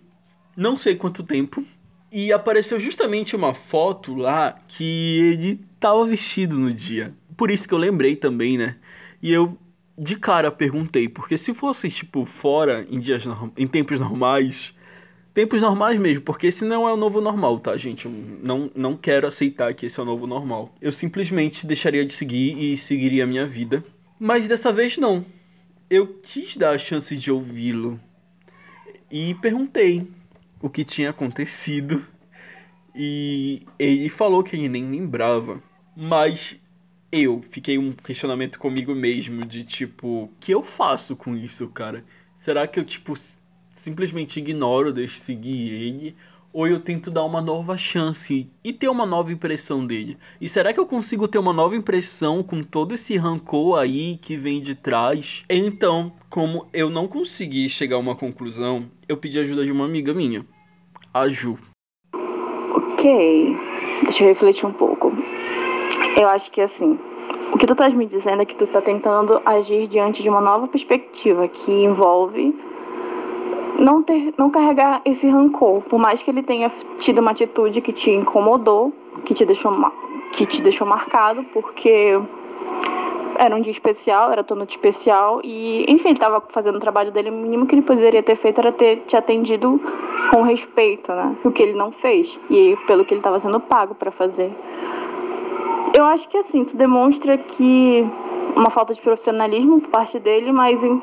não 0.55 0.77
sei 0.77 0.95
quanto 0.95 1.23
tempo. 1.23 1.63
E 2.11 2.31
apareceu 2.31 2.79
justamente 2.79 3.35
uma 3.35 3.53
foto 3.53 4.13
lá 4.13 4.55
que 4.67 5.19
ele 5.19 5.59
tava 5.79 6.05
vestido 6.05 6.57
no 6.57 6.71
dia 6.71 7.13
por 7.37 7.51
isso 7.51 7.67
que 7.67 7.73
eu 7.73 7.77
lembrei 7.77 8.15
também, 8.15 8.57
né? 8.57 8.75
E 9.21 9.31
eu 9.31 9.57
de 9.97 10.17
cara 10.17 10.51
perguntei, 10.51 11.07
porque 11.07 11.37
se 11.37 11.53
fosse 11.53 11.89
tipo 11.89 12.25
fora 12.25 12.85
em 12.89 12.99
dias 12.99 13.23
em 13.55 13.67
tempos 13.67 13.99
normais, 13.99 14.73
tempos 15.33 15.61
normais 15.61 15.99
mesmo, 15.99 16.23
porque 16.23 16.47
esse 16.47 16.65
não 16.65 16.87
é 16.87 16.93
o 16.93 16.97
novo 16.97 17.21
normal, 17.21 17.59
tá, 17.59 17.77
gente? 17.77 18.05
Eu 18.05 18.11
não 18.41 18.71
não 18.75 18.95
quero 18.95 19.27
aceitar 19.27 19.73
que 19.73 19.85
esse 19.85 19.99
é 19.99 20.03
o 20.03 20.05
novo 20.05 20.25
normal. 20.25 20.73
Eu 20.81 20.91
simplesmente 20.91 21.67
deixaria 21.67 22.05
de 22.05 22.13
seguir 22.13 22.57
e 22.57 22.75
seguiria 22.77 23.23
a 23.23 23.27
minha 23.27 23.45
vida. 23.45 23.83
Mas 24.19 24.47
dessa 24.47 24.71
vez 24.71 24.97
não. 24.97 25.25
Eu 25.89 26.07
quis 26.07 26.57
dar 26.57 26.71
a 26.71 26.77
chance 26.77 27.15
de 27.15 27.31
ouvi-lo 27.31 27.99
e 29.11 29.35
perguntei 29.35 30.07
o 30.61 30.69
que 30.69 30.83
tinha 30.83 31.11
acontecido. 31.11 32.03
E 32.95 33.61
ele 33.77 34.09
falou 34.09 34.43
que 34.43 34.55
ele 34.55 34.69
nem 34.69 34.89
lembrava. 34.89 35.61
Mas 35.95 36.57
eu 37.13 37.41
fiquei 37.47 37.77
um 37.77 37.91
questionamento 37.91 38.57
comigo 38.57 38.95
mesmo 38.95 39.45
de 39.45 39.61
tipo, 39.61 40.31
que 40.39 40.51
eu 40.51 40.63
faço 40.63 41.15
com 41.15 41.35
isso, 41.35 41.69
cara? 41.69 42.03
Será 42.35 42.65
que 42.65 42.79
eu 42.79 42.83
tipo 42.83 43.13
simplesmente 43.69 44.39
ignoro, 44.39 44.91
deixo 44.91 45.19
seguir 45.19 45.69
ele 45.69 46.15
ou 46.51 46.67
eu 46.67 46.79
tento 46.79 47.11
dar 47.11 47.23
uma 47.23 47.39
nova 47.39 47.77
chance 47.77 48.49
e 48.63 48.73
ter 48.73 48.87
uma 48.87 49.05
nova 49.05 49.31
impressão 49.31 49.85
dele? 49.85 50.17
E 50.41 50.49
será 50.49 50.73
que 50.73 50.79
eu 50.79 50.87
consigo 50.87 51.27
ter 51.27 51.37
uma 51.37 51.53
nova 51.53 51.75
impressão 51.75 52.41
com 52.41 52.63
todo 52.63 52.95
esse 52.95 53.15
rancor 53.15 53.77
aí 53.77 54.17
que 54.17 54.35
vem 54.35 54.59
de 54.59 54.73
trás? 54.73 55.45
Então, 55.47 56.13
como 56.31 56.67
eu 56.73 56.89
não 56.89 57.07
consegui 57.07 57.69
chegar 57.69 57.97
a 57.97 57.99
uma 57.99 58.15
conclusão, 58.15 58.89
eu 59.07 59.17
pedi 59.17 59.37
ajuda 59.37 59.63
de 59.63 59.71
uma 59.71 59.85
amiga 59.85 60.15
minha, 60.15 60.43
a 61.13 61.27
Ju. 61.27 61.59
Ok, 62.13 63.55
deixa 64.03 64.23
eu 64.23 64.29
refletir 64.29 64.65
um 64.65 64.73
pouco. 64.73 65.22
Eu 66.15 66.27
acho 66.29 66.51
que 66.51 66.61
assim, 66.61 66.99
o 67.51 67.57
que 67.57 67.65
tu 67.65 67.73
estás 67.73 67.93
me 67.93 68.05
dizendo 68.05 68.41
é 68.41 68.45
que 68.45 68.55
tu 68.55 68.67
tá 68.67 68.81
tentando 68.81 69.41
agir 69.45 69.87
diante 69.87 70.21
de 70.21 70.29
uma 70.29 70.41
nova 70.41 70.67
perspectiva 70.67 71.47
que 71.47 71.71
envolve 71.71 72.55
não 73.79 74.03
ter, 74.03 74.33
não 74.37 74.49
carregar 74.49 75.01
esse 75.05 75.27
rancor, 75.27 75.81
por 75.81 75.99
mais 75.99 76.21
que 76.21 76.29
ele 76.29 76.43
tenha 76.43 76.69
tido 76.97 77.19
uma 77.19 77.31
atitude 77.31 77.81
que 77.81 77.91
te 77.91 78.11
incomodou, 78.11 78.93
que 79.25 79.33
te 79.33 79.45
deixou 79.45 79.73
que 80.31 80.45
te 80.45 80.61
deixou 80.61 80.87
marcado, 80.87 81.43
porque 81.53 82.19
era 83.37 83.55
um 83.55 83.61
dia 83.61 83.71
especial, 83.71 84.31
era 84.31 84.45
noite 84.55 84.71
especial 84.71 85.41
e, 85.43 85.85
enfim, 85.87 86.09
ele 86.09 86.17
estava 86.17 86.41
fazendo 86.49 86.75
o 86.75 86.79
trabalho 86.79 87.11
dele, 87.11 87.29
o 87.29 87.33
mínimo 87.33 87.65
que 87.65 87.75
ele 87.75 87.81
poderia 87.81 88.23
ter 88.23 88.35
feito 88.35 88.59
era 88.59 88.71
ter 88.71 89.03
te 89.07 89.15
atendido 89.15 89.79
com 90.29 90.41
respeito, 90.41 91.11
né? 91.11 91.35
O 91.43 91.51
que 91.51 91.61
ele 91.61 91.73
não 91.73 91.91
fez 91.91 92.39
e 92.49 92.77
pelo 92.87 93.03
que 93.05 93.13
ele 93.13 93.19
estava 93.19 93.39
sendo 93.39 93.59
pago 93.59 93.93
para 93.93 94.11
fazer. 94.11 94.51
Eu 95.93 96.05
acho 96.05 96.27
que 96.27 96.37
assim, 96.37 96.61
isso 96.61 96.75
demonstra 96.75 97.37
que 97.37 98.03
uma 98.55 98.69
falta 98.71 98.95
de 98.95 99.01
profissionalismo 99.01 99.79
por 99.79 99.89
parte 99.89 100.19
dele, 100.19 100.51
mas 100.51 100.83
em, 100.83 100.99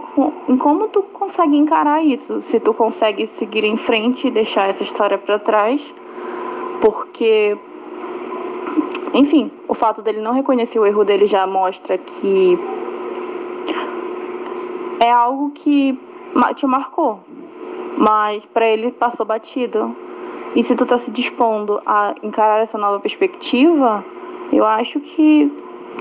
em, 0.49 0.57
como 0.57 0.89
tu 0.89 1.03
consegue 1.03 1.57
encarar 1.57 2.03
isso, 2.03 2.43
se 2.43 2.59
tu 2.59 2.75
consegue 2.75 3.25
seguir 3.25 3.65
em 3.65 3.77
frente 3.77 4.27
e 4.27 4.31
deixar 4.31 4.69
essa 4.69 4.83
história 4.83 5.17
para 5.17 5.39
trás, 5.39 5.95
porque, 6.81 7.57
enfim, 9.15 9.51
o 9.69 9.75
fato 9.75 10.03
dele 10.03 10.21
não 10.21 10.33
reconhecer 10.33 10.79
o 10.79 10.87
erro 10.87 11.05
dele 11.05 11.27
já 11.27 11.47
mostra 11.47 11.97
que 11.97 12.59
é 14.99 15.11
algo 15.11 15.51
que 15.51 15.99
te 16.57 16.67
marcou, 16.67 17.21
mas 17.97 18.45
para 18.45 18.67
ele 18.67 18.91
passou 18.91 19.25
batido. 19.25 19.95
E 20.55 20.65
se 20.65 20.75
tu 20.75 20.85
tá 20.85 20.99
se 20.99 21.13
dispondo 21.13 21.81
a 21.87 22.13
encarar 22.25 22.61
essa 22.61 22.77
nova 22.77 22.99
perspectiva, 22.99 24.05
eu 24.53 24.65
acho 24.67 25.01
que 25.01 25.51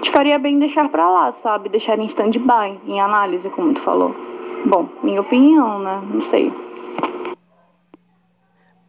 te 0.02 0.10
faria 0.10 0.40
bem 0.40 0.58
deixar 0.58 0.90
para 0.90 1.10
lá, 1.10 1.32
sabe? 1.32 1.70
Deixar 1.70 2.00
em 2.00 2.06
stand-by, 2.06 2.80
em 2.88 3.00
análise, 3.00 3.50
como 3.50 3.74
tu 3.74 3.80
falou. 3.80 4.16
Bom, 4.66 4.90
minha 5.04 5.22
opinião, 5.22 5.80
né? 5.80 6.02
Não 6.14 6.22
sei. 6.22 6.52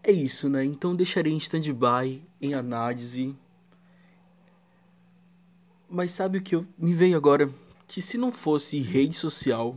É 0.03 0.11
isso, 0.11 0.49
né? 0.49 0.65
Então 0.65 0.95
deixaria 0.95 1.33
em 1.33 1.37
stand-by, 1.37 2.23
em 2.41 2.55
análise. 2.55 3.37
Mas 5.89 6.13
sabe 6.13 6.39
o 6.39 6.43
que 6.43 6.55
eu... 6.55 6.65
me 6.79 6.95
veio 6.95 7.17
agora? 7.17 7.51
Que 7.87 8.01
se 8.01 8.17
não 8.17 8.33
fosse 8.33 8.81
rede 8.81 9.17
social, 9.17 9.77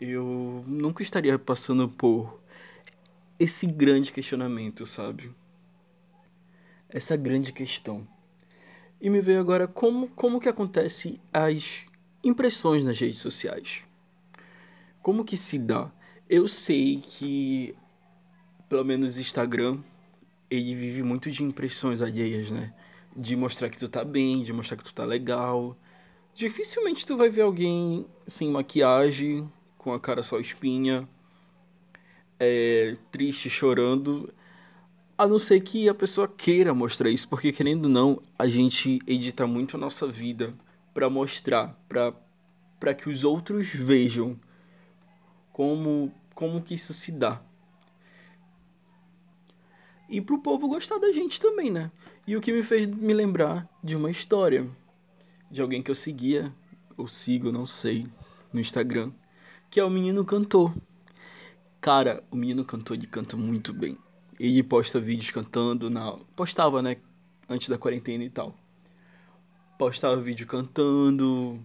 eu 0.00 0.62
nunca 0.66 1.02
estaria 1.02 1.38
passando 1.38 1.88
por 1.88 2.40
esse 3.38 3.66
grande 3.66 4.12
questionamento, 4.12 4.84
sabe? 4.84 5.32
Essa 6.88 7.16
grande 7.16 7.52
questão. 7.52 8.06
E 9.00 9.10
me 9.10 9.20
veio 9.20 9.40
agora 9.40 9.68
como, 9.68 10.08
como 10.08 10.40
que 10.40 10.48
acontece 10.48 11.20
as 11.32 11.84
impressões 12.24 12.84
nas 12.84 12.98
redes 12.98 13.20
sociais. 13.20 13.82
Como 15.02 15.24
que 15.24 15.36
se 15.36 15.58
dá? 15.58 15.90
Eu 16.28 16.48
sei 16.48 17.00
que, 17.00 17.74
pelo 18.68 18.84
menos 18.84 19.18
Instagram, 19.18 19.78
ele 20.50 20.74
vive 20.74 21.02
muito 21.02 21.30
de 21.30 21.44
impressões 21.44 22.00
alheias, 22.00 22.50
né? 22.50 22.74
De 23.14 23.36
mostrar 23.36 23.68
que 23.68 23.78
tu 23.78 23.88
tá 23.88 24.04
bem, 24.04 24.42
de 24.42 24.52
mostrar 24.52 24.76
que 24.76 24.84
tu 24.84 24.94
tá 24.94 25.04
legal. 25.04 25.76
Dificilmente 26.34 27.06
tu 27.06 27.16
vai 27.16 27.28
ver 27.28 27.42
alguém 27.42 28.06
sem 28.26 28.50
maquiagem, 28.50 29.50
com 29.78 29.92
a 29.92 30.00
cara 30.00 30.22
só 30.22 30.38
espinha, 30.40 31.08
é, 32.38 32.96
triste, 33.10 33.48
chorando. 33.48 34.32
A 35.18 35.26
não 35.26 35.38
ser 35.38 35.60
que 35.60 35.88
a 35.88 35.94
pessoa 35.94 36.28
queira 36.28 36.74
mostrar 36.74 37.08
isso, 37.08 37.26
porque 37.28 37.50
querendo 37.50 37.86
ou 37.86 37.90
não, 37.90 38.22
a 38.38 38.46
gente 38.48 38.98
edita 39.06 39.46
muito 39.46 39.76
a 39.76 39.80
nossa 39.80 40.06
vida 40.06 40.54
para 40.92 41.08
mostrar, 41.08 41.74
para 41.88 42.14
para 42.78 42.92
que 42.92 43.08
os 43.08 43.24
outros 43.24 43.68
vejam 43.68 44.38
como 45.52 46.12
como 46.34 46.60
que 46.60 46.74
isso 46.74 46.92
se 46.92 47.10
dá. 47.12 47.40
E 50.08 50.20
pro 50.20 50.38
povo 50.38 50.68
gostar 50.68 50.98
da 50.98 51.10
gente 51.10 51.40
também, 51.40 51.70
né? 51.70 51.90
E 52.26 52.36
o 52.36 52.40
que 52.40 52.52
me 52.52 52.62
fez 52.62 52.86
me 52.86 53.14
lembrar 53.14 53.66
de 53.82 53.96
uma 53.96 54.10
história 54.10 54.70
de 55.50 55.62
alguém 55.62 55.82
que 55.82 55.90
eu 55.90 55.94
seguia, 55.94 56.54
ou 56.96 57.08
sigo, 57.08 57.50
não 57.50 57.66
sei, 57.66 58.06
no 58.52 58.60
Instagram, 58.60 59.12
que 59.70 59.80
é 59.80 59.84
o 59.84 59.90
menino 59.90 60.24
cantor. 60.24 60.74
Cara, 61.80 62.22
o 62.30 62.36
menino 62.36 62.64
cantor, 62.64 62.96
ele 62.96 63.06
canta 63.06 63.36
muito 63.36 63.72
bem. 63.72 63.96
Ele 64.38 64.62
posta 64.62 65.00
vídeos 65.00 65.30
cantando 65.30 65.88
na. 65.88 66.12
Postava, 66.34 66.82
né? 66.82 66.96
Antes 67.48 67.68
da 67.68 67.78
quarentena 67.78 68.24
e 68.24 68.30
tal. 68.30 68.54
Postava 69.78 70.16
vídeo 70.20 70.46
cantando. 70.46 71.60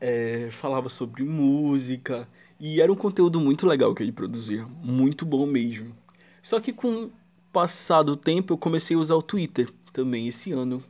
É, 0.00 0.48
falava 0.50 0.88
sobre 0.88 1.24
música. 1.24 2.28
E 2.60 2.80
era 2.80 2.92
um 2.92 2.96
conteúdo 2.96 3.40
muito 3.40 3.66
legal 3.66 3.94
que 3.94 4.02
ele 4.02 4.12
produzia. 4.12 4.66
Muito 4.82 5.24
bom 5.24 5.46
mesmo. 5.46 5.94
Só 6.42 6.60
que 6.60 6.72
com 6.72 7.04
o 7.04 7.12
passar 7.52 8.02
do 8.02 8.16
tempo 8.16 8.52
eu 8.52 8.58
comecei 8.58 8.96
a 8.96 9.00
usar 9.00 9.14
o 9.14 9.22
Twitter 9.22 9.70
também 9.92 10.28
esse 10.28 10.52
ano. 10.52 10.82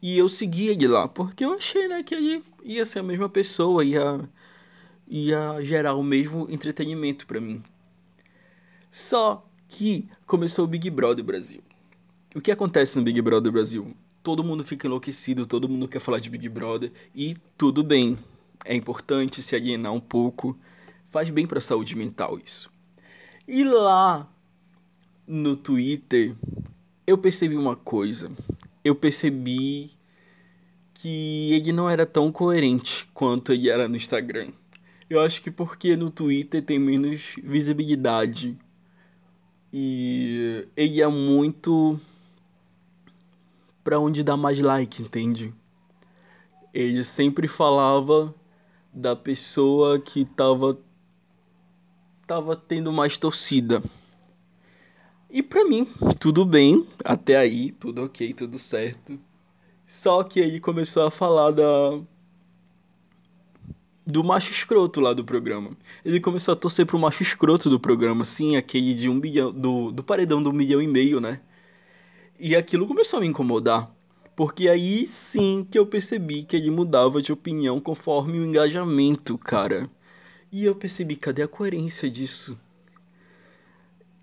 E 0.00 0.18
eu 0.18 0.28
segui 0.28 0.68
ele 0.68 0.86
lá, 0.86 1.08
porque 1.08 1.44
eu 1.44 1.54
achei 1.54 1.88
né, 1.88 2.02
que 2.02 2.14
ele 2.14 2.44
ia 2.62 2.84
ser 2.84 2.98
a 2.98 3.02
mesma 3.02 3.28
pessoa, 3.28 3.84
ia, 3.84 4.20
ia 5.08 5.64
gerar 5.64 5.94
o 5.94 6.02
mesmo 6.02 6.46
entretenimento 6.50 7.26
para 7.26 7.40
mim. 7.40 7.62
Só 8.90 9.45
que 9.68 10.08
começou 10.26 10.64
o 10.64 10.68
Big 10.68 10.88
Brother 10.90 11.24
Brasil. 11.24 11.62
O 12.34 12.40
que 12.40 12.50
acontece 12.50 12.96
no 12.96 13.04
Big 13.04 13.20
Brother 13.20 13.50
Brasil? 13.50 13.94
Todo 14.22 14.44
mundo 14.44 14.64
fica 14.64 14.86
enlouquecido, 14.86 15.46
todo 15.46 15.68
mundo 15.68 15.88
quer 15.88 16.00
falar 16.00 16.18
de 16.18 16.28
Big 16.28 16.48
Brother 16.48 16.92
e 17.14 17.36
tudo 17.56 17.82
bem. 17.82 18.18
É 18.64 18.74
importante 18.74 19.42
se 19.42 19.54
alienar 19.54 19.92
um 19.92 20.00
pouco, 20.00 20.56
faz 21.10 21.30
bem 21.30 21.46
para 21.46 21.58
a 21.58 21.62
saúde 21.62 21.96
mental 21.96 22.38
isso. 22.44 22.70
E 23.46 23.62
lá 23.62 24.28
no 25.26 25.56
Twitter, 25.56 26.34
eu 27.06 27.16
percebi 27.16 27.56
uma 27.56 27.76
coisa. 27.76 28.30
Eu 28.84 28.94
percebi 28.94 29.90
que 30.92 31.52
ele 31.52 31.72
não 31.72 31.88
era 31.88 32.04
tão 32.04 32.32
coerente 32.32 33.08
quanto 33.14 33.52
ele 33.52 33.68
era 33.68 33.88
no 33.88 33.96
Instagram. 33.96 34.50
Eu 35.08 35.20
acho 35.20 35.40
que 35.40 35.50
porque 35.50 35.94
no 35.94 36.10
Twitter 36.10 36.62
tem 36.62 36.78
menos 36.78 37.36
visibilidade 37.42 38.58
e 39.72 40.66
ele 40.76 41.02
é 41.02 41.08
muito 41.08 41.98
pra 43.82 43.98
onde 43.98 44.22
dá 44.22 44.36
mais 44.36 44.58
like, 44.58 45.02
entende? 45.02 45.54
Ele 46.72 47.04
sempre 47.04 47.46
falava 47.46 48.34
da 48.92 49.14
pessoa 49.14 50.00
que 50.00 50.24
tava 50.24 50.78
tava 52.26 52.56
tendo 52.56 52.92
mais 52.92 53.16
torcida. 53.16 53.82
E 55.30 55.42
pra 55.42 55.64
mim, 55.64 55.86
tudo 56.18 56.44
bem, 56.44 56.86
até 57.04 57.36
aí, 57.36 57.72
tudo 57.72 58.04
ok, 58.04 58.32
tudo 58.32 58.58
certo. 58.58 59.18
Só 59.86 60.24
que 60.24 60.40
aí 60.40 60.58
começou 60.58 61.04
a 61.06 61.10
falar 61.10 61.52
da 61.52 62.00
do 64.06 64.22
macho 64.22 64.52
escroto 64.52 65.00
lá 65.00 65.12
do 65.12 65.24
programa. 65.24 65.76
Ele 66.04 66.20
começou 66.20 66.52
a 66.52 66.56
torcer 66.56 66.86
pro 66.86 66.98
macho 66.98 67.22
escroto 67.24 67.68
do 67.68 67.80
programa, 67.80 68.24
sim, 68.24 68.56
aquele 68.56 68.94
de 68.94 69.08
um 69.08 69.18
bilhão, 69.18 69.52
do, 69.52 69.90
do 69.90 70.04
paredão 70.04 70.40
do 70.40 70.52
milhão 70.52 70.80
e 70.80 70.86
meio, 70.86 71.20
né? 71.20 71.40
E 72.38 72.54
aquilo 72.54 72.86
começou 72.86 73.18
a 73.18 73.20
me 73.20 73.26
incomodar. 73.26 73.90
Porque 74.36 74.68
aí 74.68 75.06
sim 75.06 75.66
que 75.68 75.78
eu 75.78 75.86
percebi 75.86 76.44
que 76.44 76.54
ele 76.54 76.70
mudava 76.70 77.20
de 77.20 77.32
opinião 77.32 77.80
conforme 77.80 78.38
o 78.38 78.44
engajamento, 78.44 79.36
cara. 79.38 79.90
E 80.52 80.64
eu 80.64 80.74
percebi, 80.76 81.16
cadê 81.16 81.42
a 81.42 81.48
coerência 81.48 82.08
disso? 82.08 82.56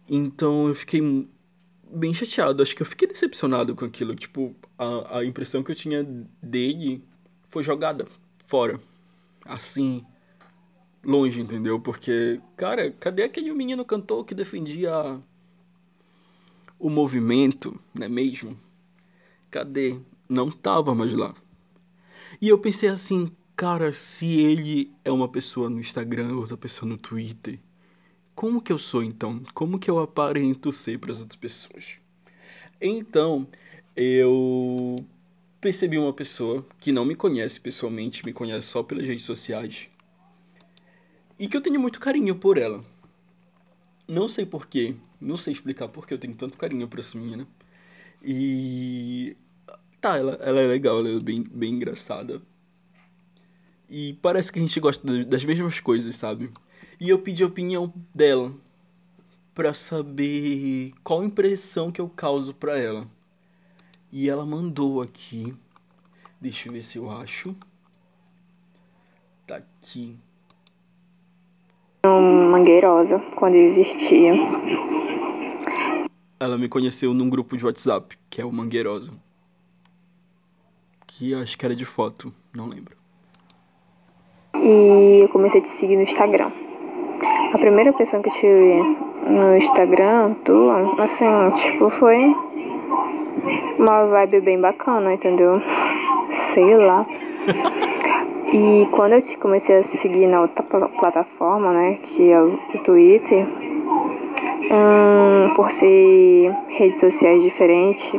Então 0.08 0.68
eu 0.68 0.76
fiquei 0.76 1.28
bem 1.92 2.14
chateado. 2.14 2.62
Acho 2.64 2.76
que 2.76 2.84
eu 2.84 2.86
fiquei 2.86 3.08
decepcionado 3.08 3.76
com 3.76 3.86
aquilo. 3.86 4.16
Tipo, 4.16 4.56
a, 4.78 5.20
a 5.20 5.26
impressão 5.26 5.64
que 5.64 5.72
eu 5.72 5.76
tinha 5.76 6.04
dele 6.42 7.04
foi 7.48 7.64
jogada 7.64 8.06
fora 8.46 8.80
assim, 9.46 10.06
longe, 11.04 11.42
entendeu? 11.42 11.80
Porque, 11.80 12.42
cara, 12.56 12.92
cadê 12.92 13.24
aquele 13.24 13.52
menino 13.54 13.84
cantor 13.84 14.26
que 14.26 14.36
defendia 14.36 15.20
o 16.80 16.90
movimento, 16.90 17.78
não 17.94 18.06
é 18.06 18.10
mesmo? 18.10 18.58
Cadê? 19.52 20.00
Não 20.28 20.50
tava 20.50 20.96
mais 20.96 21.14
lá. 21.14 21.34
E 22.42 22.50
eu 22.50 22.58
pensei 22.58 22.90
assim, 22.90 23.32
cara, 23.56 23.94
se 23.94 24.26
ele 24.26 24.92
é 25.04 25.12
uma 25.12 25.28
pessoa 25.28 25.70
no 25.70 25.80
Instagram, 25.80 26.36
outra 26.36 26.58
pessoa 26.58 26.90
no 26.90 26.98
Twitter, 26.98 27.60
como 28.36 28.62
que 28.62 28.74
eu 28.74 28.78
sou 28.78 29.04
então? 29.04 29.42
Como 29.54 29.78
que 29.78 29.90
eu 29.90 30.00
aparento 30.00 30.72
ser 30.72 30.98
para 31.00 31.12
as 31.12 31.22
outras 31.22 31.36
pessoas? 31.36 31.98
Então, 32.82 33.48
eu 33.96 34.98
percebi 35.64 35.98
uma 35.98 36.12
pessoa 36.12 36.66
que 36.78 36.92
não 36.92 37.06
me 37.06 37.16
conhece 37.16 37.58
pessoalmente, 37.58 38.26
me 38.26 38.34
conhece 38.34 38.68
só 38.68 38.84
pelas 38.84 39.08
redes 39.08 39.24
sociais, 39.24 39.88
e 41.40 41.48
que 41.48 41.56
eu 41.56 41.62
tenho 41.62 41.80
muito 41.80 42.02
carinho 42.02 42.36
por 42.36 42.58
ela. 42.58 42.84
Não 44.06 44.28
sei 44.28 44.46
porquê, 44.46 44.94
não 45.22 45.38
sei 45.38 45.54
explicar 45.54 45.88
por 45.88 46.06
que 46.06 46.14
eu 46.14 46.18
tenho 46.18 46.36
tanto 46.36 46.58
carinho 46.58 46.86
por 46.86 47.00
essa 47.00 47.18
menina. 47.18 47.48
E. 48.22 49.38
Tá, 50.02 50.18
ela, 50.18 50.34
ela 50.42 50.60
é 50.60 50.68
legal, 50.68 51.00
ela 51.00 51.18
é 51.18 51.20
bem, 51.22 51.46
bem 51.50 51.76
engraçada. 51.76 52.42
E 53.90 54.18
parece 54.22 54.52
que 54.52 54.60
a 54.60 54.62
gente 54.62 54.78
gosta 54.82 55.24
das 55.24 55.46
mesmas 55.46 55.80
coisas, 55.80 56.14
sabe? 56.18 56.52
E 57.00 57.08
eu 57.08 57.20
pedi 57.20 57.42
a 57.42 57.48
opinião 57.48 57.94
dela 58.14 58.54
para 59.54 59.74
saber 59.74 60.92
qual 61.06 61.24
impressão 61.24 61.90
que 61.90 62.02
eu 62.02 62.10
causo 62.10 62.54
para 62.54 62.78
ela. 62.78 63.08
E 64.16 64.30
ela 64.30 64.46
mandou 64.46 65.02
aqui. 65.02 65.56
Deixa 66.40 66.70
eu 66.70 66.74
ver 66.74 66.84
se 66.84 67.00
eu 67.00 67.10
acho. 67.10 67.56
Tá 69.48 69.56
aqui. 69.56 70.16
Mangueirosa, 72.06 73.18
quando 73.36 73.56
existia. 73.56 74.34
Ela 76.40 76.60
me 76.60 76.70
conheceu 76.70 77.12
num 77.12 77.28
grupo 77.28 77.58
de 77.58 77.66
WhatsApp, 77.66 78.16
que 78.30 78.40
é 78.40 78.46
o 78.46 78.52
Mangueirosa. 78.52 79.12
Que 81.08 81.34
acho 81.34 81.58
que 81.58 81.66
era 81.66 81.76
de 81.76 81.84
foto, 81.84 82.32
não 82.54 82.68
lembro. 82.68 82.96
E 84.54 85.22
eu 85.24 85.30
comecei 85.30 85.60
a 85.60 85.64
te 85.64 85.70
seguir 85.70 85.96
no 85.96 86.04
Instagram. 86.04 86.52
A 87.52 87.58
primeira 87.58 87.90
impressão 87.90 88.22
que 88.22 88.30
eu 88.30 88.34
tive 88.34 88.84
no 89.28 89.58
Instagram, 89.58 90.36
tu, 90.46 90.70
assim, 91.00 91.26
tipo, 91.56 91.90
foi 91.90 92.53
uma 93.78 94.06
vibe 94.06 94.42
bem 94.42 94.60
bacana, 94.60 95.14
entendeu? 95.14 95.62
Sei 96.32 96.76
lá. 96.76 97.06
E 98.54 98.88
quando 98.92 99.14
eu 99.14 99.22
te 99.22 99.38
comecei 99.38 99.78
a 99.78 99.84
seguir 99.84 100.28
na 100.28 100.42
outra 100.42 100.64
plataforma, 100.64 101.74
né, 101.74 101.98
que 102.04 102.32
é 102.32 102.40
o 102.40 102.58
Twitter, 102.84 103.48
hum, 104.72 105.54
por 105.56 105.72
ser 105.72 106.56
redes 106.68 107.00
sociais 107.00 107.42
diferentes, 107.42 108.14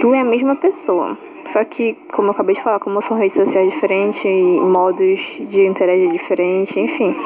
tu 0.00 0.12
é 0.12 0.20
a 0.20 0.24
mesma 0.24 0.56
pessoa. 0.56 1.16
Só 1.46 1.64
que, 1.64 1.96
como 2.12 2.28
eu 2.28 2.32
acabei 2.32 2.54
de 2.54 2.62
falar, 2.62 2.78
como 2.78 3.00
são 3.02 3.16
redes 3.16 3.34
sociais 3.34 3.72
diferentes 3.72 4.24
modos 4.62 5.20
de 5.48 5.66
interagir 5.66 6.10
diferentes, 6.10 6.76
enfim. 6.76 7.16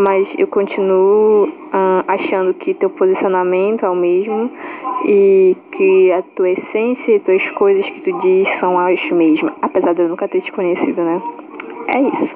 Mas 0.00 0.34
eu 0.38 0.46
continuo 0.46 1.46
uh, 1.46 2.02
achando 2.08 2.54
que 2.54 2.72
teu 2.72 2.88
posicionamento 2.88 3.84
é 3.84 3.90
o 3.90 3.94
mesmo 3.94 4.50
e 5.04 5.54
que 5.76 6.10
a 6.10 6.22
tua 6.22 6.48
essência 6.48 7.16
e 7.16 7.20
tuas 7.20 7.50
coisas 7.50 7.84
que 7.84 8.00
tu 8.00 8.18
diz 8.18 8.48
são 8.58 8.78
as 8.78 9.10
mesmas. 9.10 9.52
Apesar 9.60 9.92
de 9.92 10.00
eu 10.00 10.08
nunca 10.08 10.26
ter 10.26 10.40
te 10.40 10.50
conhecido, 10.50 11.02
né? 11.02 11.20
É 11.86 12.00
isso. 12.00 12.34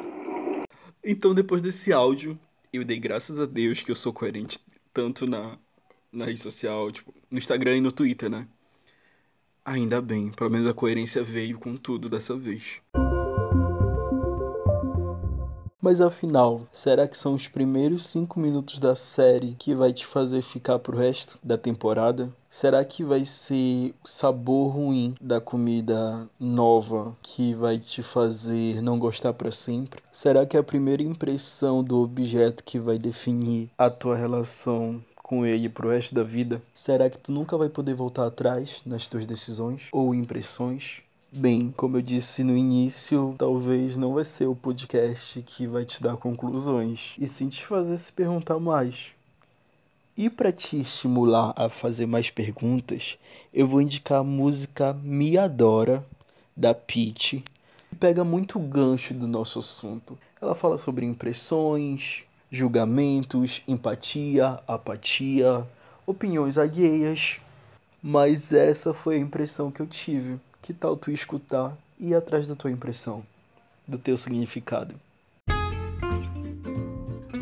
Então, 1.03 1.35
depois 1.35 1.63
desse 1.63 1.91
áudio, 1.91 2.39
eu 2.71 2.85
dei 2.85 2.99
graças 2.99 3.41
a 3.41 3.47
Deus 3.47 3.81
que 3.81 3.91
eu 3.91 3.95
sou 3.95 4.13
coerente 4.13 4.59
tanto 4.93 5.27
na, 5.27 5.57
na 6.13 6.27
rede 6.27 6.43
social, 6.43 6.93
tipo, 6.93 7.15
no 7.31 7.39
Instagram 7.39 7.79
e 7.79 7.81
no 7.81 7.91
Twitter, 7.91 8.29
né? 8.29 8.47
Ainda 9.65 10.03
bem, 10.03 10.31
pelo 10.31 10.51
menos 10.51 10.67
a 10.67 10.75
coerência 10.75 11.25
veio 11.25 11.59
com 11.59 11.79
tudo 11.79 12.11
dessa 12.11 12.37
vez. 12.37 12.83
Mas 15.85 16.01
afinal, 16.01 16.63
será 16.73 17.07
que 17.07 17.19
são 17.19 17.35
os 17.35 17.47
primeiros 17.47 18.07
cinco 18.07 18.41
minutos 18.41 18.79
da 18.79 18.95
série 18.95 19.55
que 19.59 19.75
vai 19.75 19.93
te 19.93 20.07
fazer 20.07 20.41
ficar 20.41 20.79
pro 20.79 20.97
resto 20.97 21.39
da 21.43 21.59
temporada? 21.59 22.33
Será 22.49 22.83
que 22.87 23.05
vai 23.05 23.23
ser 23.27 23.95
o 24.03 24.09
sabor 24.09 24.73
ruim 24.73 25.15
da 25.21 25.43
comida 25.43 26.27
nova 26.41 27.15
que 27.23 27.53
vai 27.53 27.79
te 27.79 28.03
fazer 28.03 28.81
não 28.81 28.99
gostar 28.99 29.35
para 29.35 29.53
sempre? 29.53 30.01
Será 30.11 30.47
que 30.47 30.57
é 30.57 30.61
a 30.61 30.65
primeira 30.65 31.03
impressão 31.03 31.85
do 31.85 32.01
objeto 32.01 32.65
que 32.65 32.79
vai 32.79 32.99
definir 32.99 33.69
a 33.77 33.91
tua 33.91 34.17
relação 34.17 35.05
com 35.23 35.45
ele 35.45 35.69
pro 35.69 35.91
resto 35.91 36.15
da 36.15 36.23
vida? 36.23 36.63
Será 36.73 37.11
que 37.11 37.19
tu 37.19 37.31
nunca 37.31 37.59
vai 37.59 37.69
poder 37.69 37.93
voltar 37.93 38.27
atrás 38.27 38.81
nas 38.87 39.07
tuas 39.07 39.27
decisões 39.27 39.91
ou 39.93 40.15
impressões? 40.15 41.03
Bem, 41.37 41.75
como 41.77 41.97
eu 41.97 42.01
disse 42.01 42.45
no 42.45 42.57
início, 42.57 43.35
talvez 43.37 43.97
não 43.97 44.15
vai 44.15 44.25
ser 44.25 44.47
o 44.47 44.55
podcast 44.55 45.43
que 45.43 45.67
vai 45.67 45.85
te 45.85 46.01
dar 46.01 46.17
conclusões, 46.17 47.17
e 47.19 47.27
sim 47.27 47.49
te 47.49 47.67
fazer 47.67 47.99
se 47.99 48.13
perguntar 48.13 48.61
mais. 48.61 49.09
E 50.17 50.31
para 50.31 50.53
te 50.53 50.79
estimular 50.79 51.53
a 51.57 51.69
fazer 51.69 52.07
mais 52.07 52.31
perguntas, 52.31 53.19
eu 53.53 53.67
vou 53.67 53.81
indicar 53.81 54.21
a 54.21 54.25
música 54.25 54.95
Me 55.03 55.37
Adora, 55.37 56.07
da 56.57 56.73
Peach, 56.73 57.43
que 57.91 57.97
pega 57.97 58.23
muito 58.23 58.57
gancho 58.61 59.13
do 59.13 59.27
nosso 59.27 59.59
assunto. 59.59 60.17
Ela 60.41 60.55
fala 60.55 60.79
sobre 60.79 61.05
impressões, 61.05 62.23
julgamentos, 62.49 63.61
empatia, 63.67 64.61
apatia, 64.69 65.67
opiniões 66.07 66.59
alheias. 66.59 67.41
Mas 68.01 68.53
essa 68.53 68.95
foi 68.95 69.17
a 69.17 69.19
impressão 69.19 69.69
que 69.73 69.83
eu 69.83 69.87
tive. 69.89 70.39
Que 70.65 70.73
tal 70.73 70.97
tu 70.97 71.11
escutar 71.11 71.77
e 72.01 72.09
ir 72.09 72.15
atrás 72.15 72.49
da 72.49 72.55
tua 72.55 72.71
impressão, 72.71 73.23
do 73.87 73.99
teu 73.99 74.17
significado? 74.17 74.95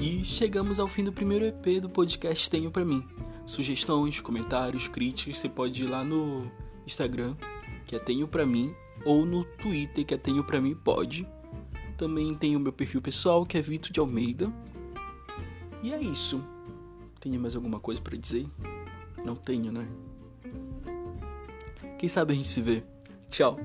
E 0.00 0.24
chegamos 0.24 0.80
ao 0.80 0.88
fim 0.88 1.04
do 1.04 1.12
primeiro 1.12 1.44
EP 1.44 1.80
do 1.80 1.88
podcast 1.88 2.50
Tenho 2.50 2.72
Pra 2.72 2.84
Mim. 2.84 3.06
Sugestões, 3.46 4.20
comentários, 4.20 4.88
críticas, 4.88 5.38
você 5.38 5.48
pode 5.48 5.84
ir 5.84 5.86
lá 5.86 6.02
no 6.02 6.50
Instagram, 6.84 7.36
que 7.86 7.94
é 7.94 8.00
Tenho 8.00 8.26
Pra 8.26 8.44
Mim, 8.44 8.74
ou 9.04 9.24
no 9.24 9.44
Twitter, 9.44 10.04
que 10.04 10.14
é 10.14 10.18
Tenho 10.18 10.42
Pra 10.42 10.60
Mim 10.60 10.74
Pode. 10.74 11.24
Também 11.96 12.34
tem 12.34 12.56
o 12.56 12.60
meu 12.60 12.72
perfil 12.72 13.00
pessoal, 13.00 13.46
que 13.46 13.56
é 13.56 13.62
Vitor 13.62 13.92
de 13.92 14.00
Almeida. 14.00 14.52
E 15.80 15.94
é 15.94 16.02
isso. 16.02 16.44
Tenho 17.20 17.40
mais 17.40 17.54
alguma 17.54 17.78
coisa 17.78 18.00
para 18.00 18.18
dizer? 18.18 18.48
Não 19.24 19.36
tenho, 19.36 19.70
né? 19.70 19.86
Quem 22.00 22.08
sabe 22.08 22.32
a 22.32 22.36
gente 22.36 22.48
se 22.48 22.60
vê. 22.60 22.82
Tchau. 23.32 23.56